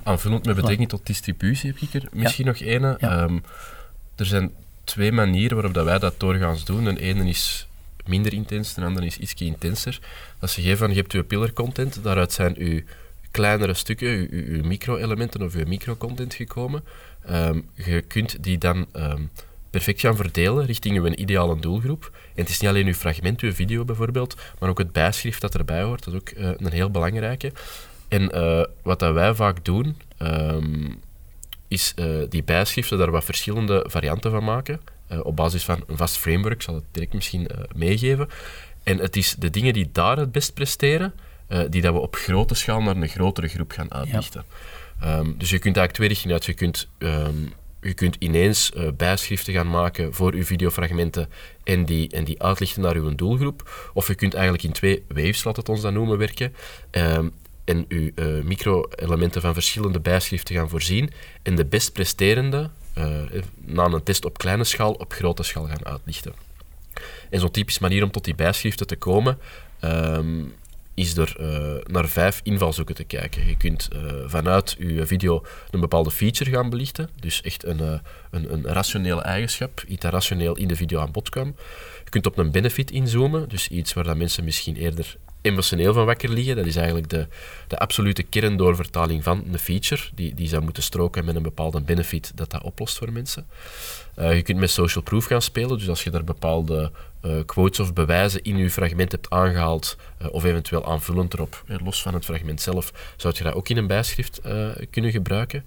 Aanvullend 0.02 0.44
met 0.44 0.56
betrekking 0.56 0.88
tot 0.88 1.06
distributie 1.06 1.70
heb 1.70 1.80
ik 1.80 2.02
er 2.02 2.08
misschien 2.12 2.46
nog. 2.46 2.56
Ja. 2.56 3.22
Um, 3.22 3.42
er 4.16 4.26
zijn 4.26 4.52
twee 4.84 5.12
manieren 5.12 5.54
waarop 5.54 5.74
dat 5.74 5.84
wij 5.84 5.98
dat 5.98 6.20
doorgaans 6.20 6.64
doen. 6.64 6.84
De 6.84 7.00
ene 7.00 7.28
is 7.28 7.66
minder 8.06 8.32
intens, 8.32 8.74
de 8.74 8.84
andere 8.84 9.06
is 9.06 9.18
iets 9.18 9.34
intenser. 9.34 9.98
Als 10.38 10.54
je 10.54 10.62
geeft 10.62 10.78
van, 10.78 10.90
je 10.90 10.96
hebt 10.96 11.12
je 11.12 11.24
pillar 11.24 11.52
content, 11.52 12.02
daaruit 12.02 12.32
zijn 12.32 12.54
je 12.58 12.84
kleinere 13.30 13.74
stukken, 13.74 14.08
je, 14.08 14.56
je 14.56 14.62
micro-elementen 14.62 15.42
of 15.42 15.54
je 15.54 15.66
micro-content 15.66 16.34
gekomen. 16.34 16.84
Ehm, 17.26 17.60
je 17.74 18.00
kunt 18.00 18.42
die 18.42 18.58
dan 18.58 18.86
ehm, 18.92 19.22
perfect 19.76 20.00
gaan 20.00 20.16
verdelen 20.16 20.66
richting 20.66 21.04
een 21.04 21.20
ideale 21.20 21.60
doelgroep. 21.60 22.10
En 22.12 22.42
het 22.42 22.48
is 22.48 22.60
niet 22.60 22.70
alleen 22.70 22.86
uw 22.86 22.94
fragment, 22.94 23.40
uw 23.40 23.52
video 23.52 23.84
bijvoorbeeld, 23.84 24.36
maar 24.58 24.68
ook 24.68 24.78
het 24.78 24.92
bijschrift 24.92 25.40
dat 25.40 25.54
erbij 25.54 25.82
hoort. 25.82 26.04
Dat 26.04 26.14
is 26.14 26.20
ook 26.20 26.30
uh, 26.30 26.50
een 26.56 26.72
heel 26.72 26.90
belangrijke. 26.90 27.52
En 28.08 28.36
uh, 28.36 28.64
wat 28.82 28.98
dat 28.98 29.14
wij 29.14 29.34
vaak 29.34 29.64
doen, 29.64 29.96
um, 30.18 31.00
is 31.68 31.92
uh, 31.96 32.24
die 32.28 32.42
bijschriften 32.42 32.98
daar 32.98 33.10
wat 33.10 33.24
verschillende 33.24 33.84
varianten 33.88 34.30
van 34.30 34.44
maken. 34.44 34.80
op 35.22 35.36
basis 35.36 35.64
van 35.64 35.84
een 35.86 35.96
vast 35.96 36.16
framework, 36.16 36.62
zal 36.62 36.74
het 36.74 36.84
direct 36.90 37.12
misschien 37.12 37.48
meegeven. 37.74 38.28
En 38.82 38.98
het 38.98 39.16
is 39.16 39.34
de 39.38 39.50
dingen 39.50 39.72
die 39.72 39.88
daar 39.92 40.16
het 40.16 40.32
best 40.32 40.54
presteren, 40.54 41.14
die 41.68 41.82
dat 41.82 41.92
we 41.92 42.00
op 42.00 42.16
grote 42.16 42.54
schaal 42.54 42.82
naar 42.82 42.96
een 42.96 43.08
grotere 43.08 43.48
groep 43.48 43.72
gaan 43.72 43.92
uitlichten. 43.92 44.44
Ja. 45.00 45.18
Um, 45.18 45.34
dus 45.38 45.50
je 45.50 45.58
kunt 45.58 45.76
eigenlijk 45.76 45.92
twee 45.92 46.08
richtingen 46.08 46.34
uit. 46.36 46.44
Je 46.44 46.54
kunt 46.54 46.88
um, 46.98 47.52
je 47.86 47.94
kunt 47.94 48.16
ineens 48.18 48.72
uh, 48.76 48.88
bijschriften 48.96 49.52
gaan 49.52 49.70
maken 49.70 50.14
voor 50.14 50.32
uw 50.32 50.44
videofragmenten 50.44 51.28
en 51.64 51.84
die, 51.84 52.10
en 52.10 52.24
die 52.24 52.42
uitlichten 52.42 52.82
naar 52.82 52.96
uw 52.96 53.14
doelgroep. 53.14 53.90
Of 53.94 54.06
je 54.06 54.14
kunt 54.14 54.34
eigenlijk 54.34 54.64
in 54.64 54.72
twee 54.72 55.04
waves, 55.08 55.44
laat 55.44 55.56
het 55.56 55.68
ons 55.68 55.80
dan 55.80 55.92
noemen, 55.92 56.18
werken. 56.18 56.54
Um, 56.90 57.32
en 57.64 57.84
uw 57.88 58.10
uh, 58.14 58.42
micro-elementen 58.44 59.40
van 59.40 59.54
verschillende 59.54 60.00
bijschriften 60.00 60.54
gaan 60.54 60.68
voorzien. 60.68 61.10
En 61.42 61.54
de 61.56 61.64
best 61.64 61.92
presterende, 61.92 62.70
uh, 62.98 63.22
na 63.56 63.84
een 63.84 64.02
test 64.02 64.24
op 64.24 64.38
kleine 64.38 64.64
schaal, 64.64 64.92
op 64.92 65.12
grote 65.12 65.42
schaal 65.42 65.66
gaan 65.66 65.86
uitlichten. 65.86 66.32
En 67.30 67.40
zo'n 67.40 67.50
typisch 67.50 67.78
manier 67.78 68.02
om 68.02 68.10
tot 68.10 68.24
die 68.24 68.34
bijschriften 68.34 68.86
te 68.86 68.96
komen, 68.96 69.38
um, 69.80 70.54
is 70.96 71.14
door 71.14 71.36
uh, 71.40 71.74
naar 71.84 72.08
vijf 72.08 72.40
invalshoeken 72.42 72.94
te 72.94 73.04
kijken. 73.04 73.46
Je 73.46 73.56
kunt 73.56 73.88
uh, 73.92 74.12
vanuit 74.26 74.76
je 74.78 75.06
video 75.06 75.44
een 75.70 75.80
bepaalde 75.80 76.10
feature 76.10 76.50
gaan 76.50 76.70
belichten, 76.70 77.08
dus 77.20 77.40
echt 77.40 77.64
een, 77.64 77.80
uh, 77.82 77.98
een, 78.30 78.52
een 78.52 78.64
rationele 78.64 79.22
eigenschap, 79.22 79.84
iets 79.88 80.02
dat 80.02 80.12
rationeel 80.12 80.56
in 80.56 80.68
de 80.68 80.76
video 80.76 81.00
aan 81.00 81.12
bod 81.12 81.28
kwam. 81.28 81.54
Je 82.04 82.10
kunt 82.10 82.26
op 82.26 82.38
een 82.38 82.50
benefit 82.50 82.90
inzoomen, 82.90 83.48
dus 83.48 83.68
iets 83.68 83.92
waar 83.92 84.04
dat 84.04 84.16
mensen 84.16 84.44
misschien 84.44 84.76
eerder 84.76 85.16
emotioneel 85.40 85.92
van 85.92 86.04
wakker 86.04 86.28
liggen. 86.28 86.56
Dat 86.56 86.66
is 86.66 86.76
eigenlijk 86.76 87.08
de, 87.08 87.26
de 87.68 87.78
absolute 87.78 88.22
kerndoorvertaling 88.22 89.22
van 89.22 89.44
een 89.52 89.58
feature, 89.58 90.02
die, 90.14 90.34
die 90.34 90.48
zou 90.48 90.62
moeten 90.62 90.82
stroken 90.82 91.24
met 91.24 91.36
een 91.36 91.42
bepaalde 91.42 91.80
benefit 91.80 92.32
dat 92.34 92.50
dat 92.50 92.62
oplost 92.62 92.98
voor 92.98 93.12
mensen. 93.12 93.46
Je 94.16 94.42
kunt 94.42 94.58
met 94.58 94.70
social 94.70 95.04
proof 95.04 95.24
gaan 95.24 95.42
spelen, 95.42 95.78
dus 95.78 95.88
als 95.88 96.04
je 96.04 96.10
daar 96.10 96.24
bepaalde 96.24 96.92
quotes 97.46 97.80
of 97.80 97.92
bewijzen 97.92 98.42
in 98.42 98.56
je 98.56 98.70
fragment 98.70 99.12
hebt 99.12 99.30
aangehaald, 99.30 99.96
uh, 100.22 100.28
of 100.30 100.44
eventueel 100.44 100.86
aanvullend 100.86 101.34
erop, 101.34 101.64
los 101.66 102.02
van 102.02 102.14
het 102.14 102.24
fragment 102.24 102.60
zelf, 102.60 102.92
zou 103.16 103.34
je 103.36 103.44
dat 103.44 103.54
ook 103.54 103.68
in 103.68 103.76
een 103.76 103.86
bijschrift 103.86 104.40
kunnen 104.90 105.10
gebruiken. 105.10 105.64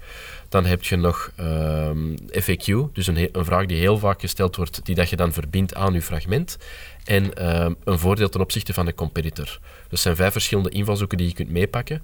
Dan 0.50 0.65
heb 0.65 0.84
je 0.84 0.95
nog 0.95 1.32
ehm, 1.36 2.15
FAQ, 2.32 2.91
dus 2.93 3.08
een, 3.08 3.30
een, 3.32 3.45
vraag 3.45 3.65
die 3.65 3.78
heel 3.78 3.98
vaak 3.98 4.19
gesteld 4.19 4.56
wordt, 4.56 4.86
die 4.86 4.95
dat 4.95 5.10
je 5.10 5.15
dan 5.15 5.34
verbindt 5.34 5.76
aan 5.76 5.93
je 5.93 6.02
fragment. 6.02 6.58
En 7.04 7.50
um, 7.63 7.76
een 7.84 8.00
voordeel 8.00 8.30
ten 8.30 8.41
opzichte 8.41 8.74
van 8.74 8.86
de 8.86 8.93
competitor. 8.93 9.60
Dat 9.89 10.00
zijn 10.00 10.15
vijf 10.15 10.32
verschillende 10.32 10.69
invalshoeken 10.69 11.17
die 11.17 11.28
je 11.28 11.34
kunt 11.34 11.50
meepakken 11.50 12.02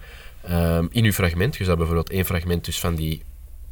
um, 0.51 0.87
in 0.91 1.03
je 1.03 1.13
fragment. 1.13 1.55
Je 1.55 1.63
zou 1.63 1.77
bijvoorbeeld 1.77 2.09
één 2.09 2.25
fragment 2.25 2.65
dus 2.65 2.79
van 2.79 2.95
die 2.95 3.23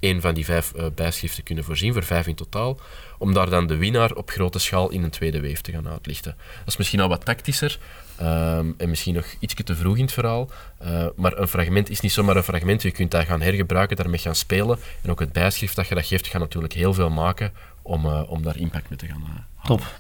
één 0.04 0.22
van 0.22 0.34
die 0.34 0.46
vijf 0.46 0.72
uh, 0.76 0.86
bijschriften 0.96 1.44
kunnen 1.44 1.64
voorzien, 1.64 1.94
voor 1.94 2.04
vijf 2.04 2.28
in 2.28 2.36
totaal, 2.36 2.80
om 3.18 3.34
daar 3.34 3.50
dan 3.50 3.68
de 3.68 3.76
winnaar 3.76 4.12
op 4.14 4.30
grote 4.30 4.60
schaal 4.60 4.90
in 4.90 5.04
een 5.04 5.10
tweede 5.10 5.40
weef 5.40 5.62
te 5.62 5.72
gaan 5.72 5.88
uitlichten. 5.88 6.36
Dat 6.58 6.68
is 6.68 6.78
misschien 6.78 7.00
al 7.00 7.08
wat 7.08 7.26
tactischer 7.26 7.80
um, 8.22 8.74
en 8.78 8.90
misschien 8.90 9.14
nog 9.14 9.26
iets 9.40 9.54
te 9.64 9.76
vroeg 9.76 9.98
in 9.98 10.04
het 10.04 10.14
verhaal, 10.14 10.50
uh, 10.86 11.06
maar 11.16 11.38
een 11.38 11.48
fragment 11.48 11.90
is 11.90 12.00
niet 12.00 12.12
zomaar 12.12 12.36
een 12.36 12.44
fragment. 12.44 12.82
Je 12.82 12.92
kunt 12.92 13.12
dat 13.12 13.26
gaan 13.26 13.42
hergebruiken, 13.42 13.96
daarmee 13.96 14.20
gaan 14.20 14.36
spelen 14.36 14.80
en 15.02 15.10
ook 15.12 15.20
het 15.20 15.32
bijschrift 15.32 15.76
dat 15.76 15.88
je 15.88 15.96
dat 15.96 16.06
geeft, 16.06 16.28
gaat 16.28 16.42
natuurlijk 16.42 16.74
heel 16.74 16.94
veel 16.94 17.10
maken 17.10 17.52
om, 17.82 18.06
uh, 18.06 18.22
om 18.28 18.44
daar 18.44 18.58
impact 18.58 18.90
mee 18.90 19.00
te 19.00 19.08
gaan 19.08 19.22
halen. 19.28 19.46
Top. 19.64 20.00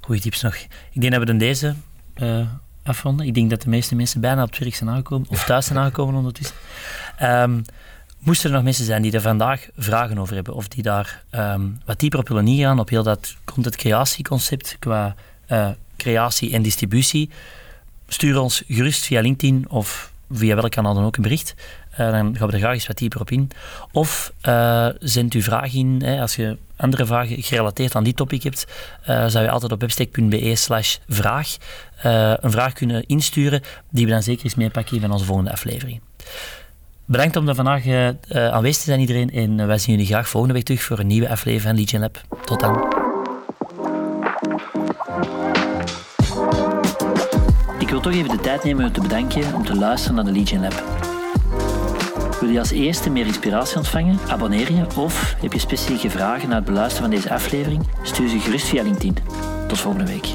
Goeie 0.00 0.20
tips 0.20 0.42
nog. 0.42 0.54
Ik 0.90 1.00
denk 1.00 1.12
dat 1.12 1.20
we 1.20 1.26
dan 1.26 1.38
deze 1.38 1.74
afronden. 2.82 3.26
Ik 3.26 3.34
denk 3.34 3.50
dat 3.50 3.62
de 3.62 3.68
meeste 3.68 3.94
mensen 3.94 4.20
bijna 4.20 4.42
op 4.42 4.58
het 4.58 4.74
zijn 4.74 4.90
aangekomen, 4.90 5.28
of 5.28 5.44
thuis 5.44 5.66
zijn 5.66 5.78
aangekomen 5.78 6.14
ondertussen. 6.14 6.56
Um, 7.22 7.64
Moesten 8.20 8.48
er 8.48 8.54
nog 8.54 8.64
mensen 8.64 8.84
zijn 8.84 9.02
die 9.02 9.12
er 9.12 9.20
vandaag 9.20 9.68
vragen 9.76 10.18
over 10.18 10.34
hebben 10.34 10.54
of 10.54 10.68
die 10.68 10.82
daar 10.82 11.22
um, 11.30 11.80
wat 11.84 12.00
dieper 12.00 12.18
op 12.18 12.28
willen 12.28 12.46
ingaan, 12.46 12.78
op 12.78 12.88
heel 12.88 13.02
dat 13.02 13.36
content 13.44 13.76
creatieconcept 13.76 14.76
qua 14.78 15.14
uh, 15.48 15.68
creatie 15.96 16.52
en 16.52 16.62
distributie, 16.62 17.30
stuur 18.08 18.40
ons 18.40 18.62
gerust 18.68 19.04
via 19.04 19.20
LinkedIn 19.20 19.66
of 19.68 20.12
via 20.30 20.54
welk 20.54 20.70
kanaal 20.70 20.94
dan 20.94 21.04
ook 21.04 21.16
een 21.16 21.22
bericht. 21.22 21.54
Uh, 21.92 21.98
dan 21.98 22.36
gaan 22.36 22.46
we 22.46 22.52
er 22.52 22.58
graag 22.58 22.72
eens 22.72 22.86
wat 22.86 22.98
dieper 22.98 23.20
op 23.20 23.30
in. 23.30 23.50
Of 23.92 24.32
uh, 24.48 24.88
zend 24.98 25.32
uw 25.32 25.42
vraag 25.42 25.74
in. 25.74 26.00
Hè, 26.04 26.20
als 26.20 26.36
je 26.36 26.56
andere 26.76 27.06
vragen 27.06 27.42
gerelateerd 27.42 27.94
aan 27.94 28.04
die 28.04 28.14
topic 28.14 28.42
hebt, 28.42 28.66
zou 29.04 29.44
je 29.44 29.50
altijd 29.50 29.72
op 29.72 29.80
webstack.be 29.80 30.54
slash 30.54 30.96
vraag 31.08 31.56
een 32.40 32.50
vraag 32.50 32.72
kunnen 32.72 33.06
insturen 33.06 33.62
die 33.90 34.04
we 34.04 34.12
dan 34.12 34.22
zeker 34.22 34.44
eens 34.44 34.54
meepakken 34.54 35.02
in 35.02 35.10
onze 35.10 35.24
volgende 35.24 35.52
aflevering. 35.52 36.00
Bedankt 37.10 37.36
om 37.36 37.48
er 37.48 37.54
vandaag 37.54 37.86
uh, 37.86 38.08
aanwezig 38.28 38.76
te 38.76 38.88
zijn, 38.88 39.00
iedereen. 39.00 39.30
En 39.30 39.58
uh, 39.58 39.66
wij 39.66 39.78
zien 39.78 39.94
jullie 39.94 40.10
graag 40.10 40.28
volgende 40.28 40.54
week 40.54 40.64
terug 40.64 40.82
voor 40.82 40.98
een 40.98 41.06
nieuwe 41.06 41.28
aflevering 41.28 41.62
van 41.62 41.74
Legion 41.74 42.00
Lab. 42.00 42.20
Tot 42.44 42.60
dan. 42.60 42.74
Ik 47.78 47.88
wil 47.88 48.00
toch 48.00 48.12
even 48.12 48.28
de 48.28 48.40
tijd 48.42 48.64
nemen 48.64 48.84
om 48.84 48.92
te 48.92 49.00
bedanken 49.00 49.54
om 49.54 49.64
te 49.64 49.76
luisteren 49.76 50.16
naar 50.16 50.24
de 50.24 50.32
Legion 50.32 50.60
Lab. 50.60 50.84
Wil 52.40 52.48
je 52.48 52.58
als 52.58 52.70
eerste 52.70 53.10
meer 53.10 53.26
inspiratie 53.26 53.76
ontvangen? 53.76 54.18
Abonneer 54.28 54.72
je 54.72 54.86
of 54.96 55.34
heb 55.40 55.52
je 55.52 55.58
specifieke 55.58 56.10
vragen 56.10 56.48
na 56.48 56.54
het 56.54 56.64
beluisteren 56.64 57.10
van 57.10 57.16
deze 57.16 57.34
aflevering? 57.34 57.86
Stuur 58.02 58.28
ze 58.28 58.38
gerust 58.38 58.66
via 58.66 58.82
LinkedIn. 58.82 59.16
Tot 59.68 59.78
volgende 59.78 60.06
week. 60.06 60.26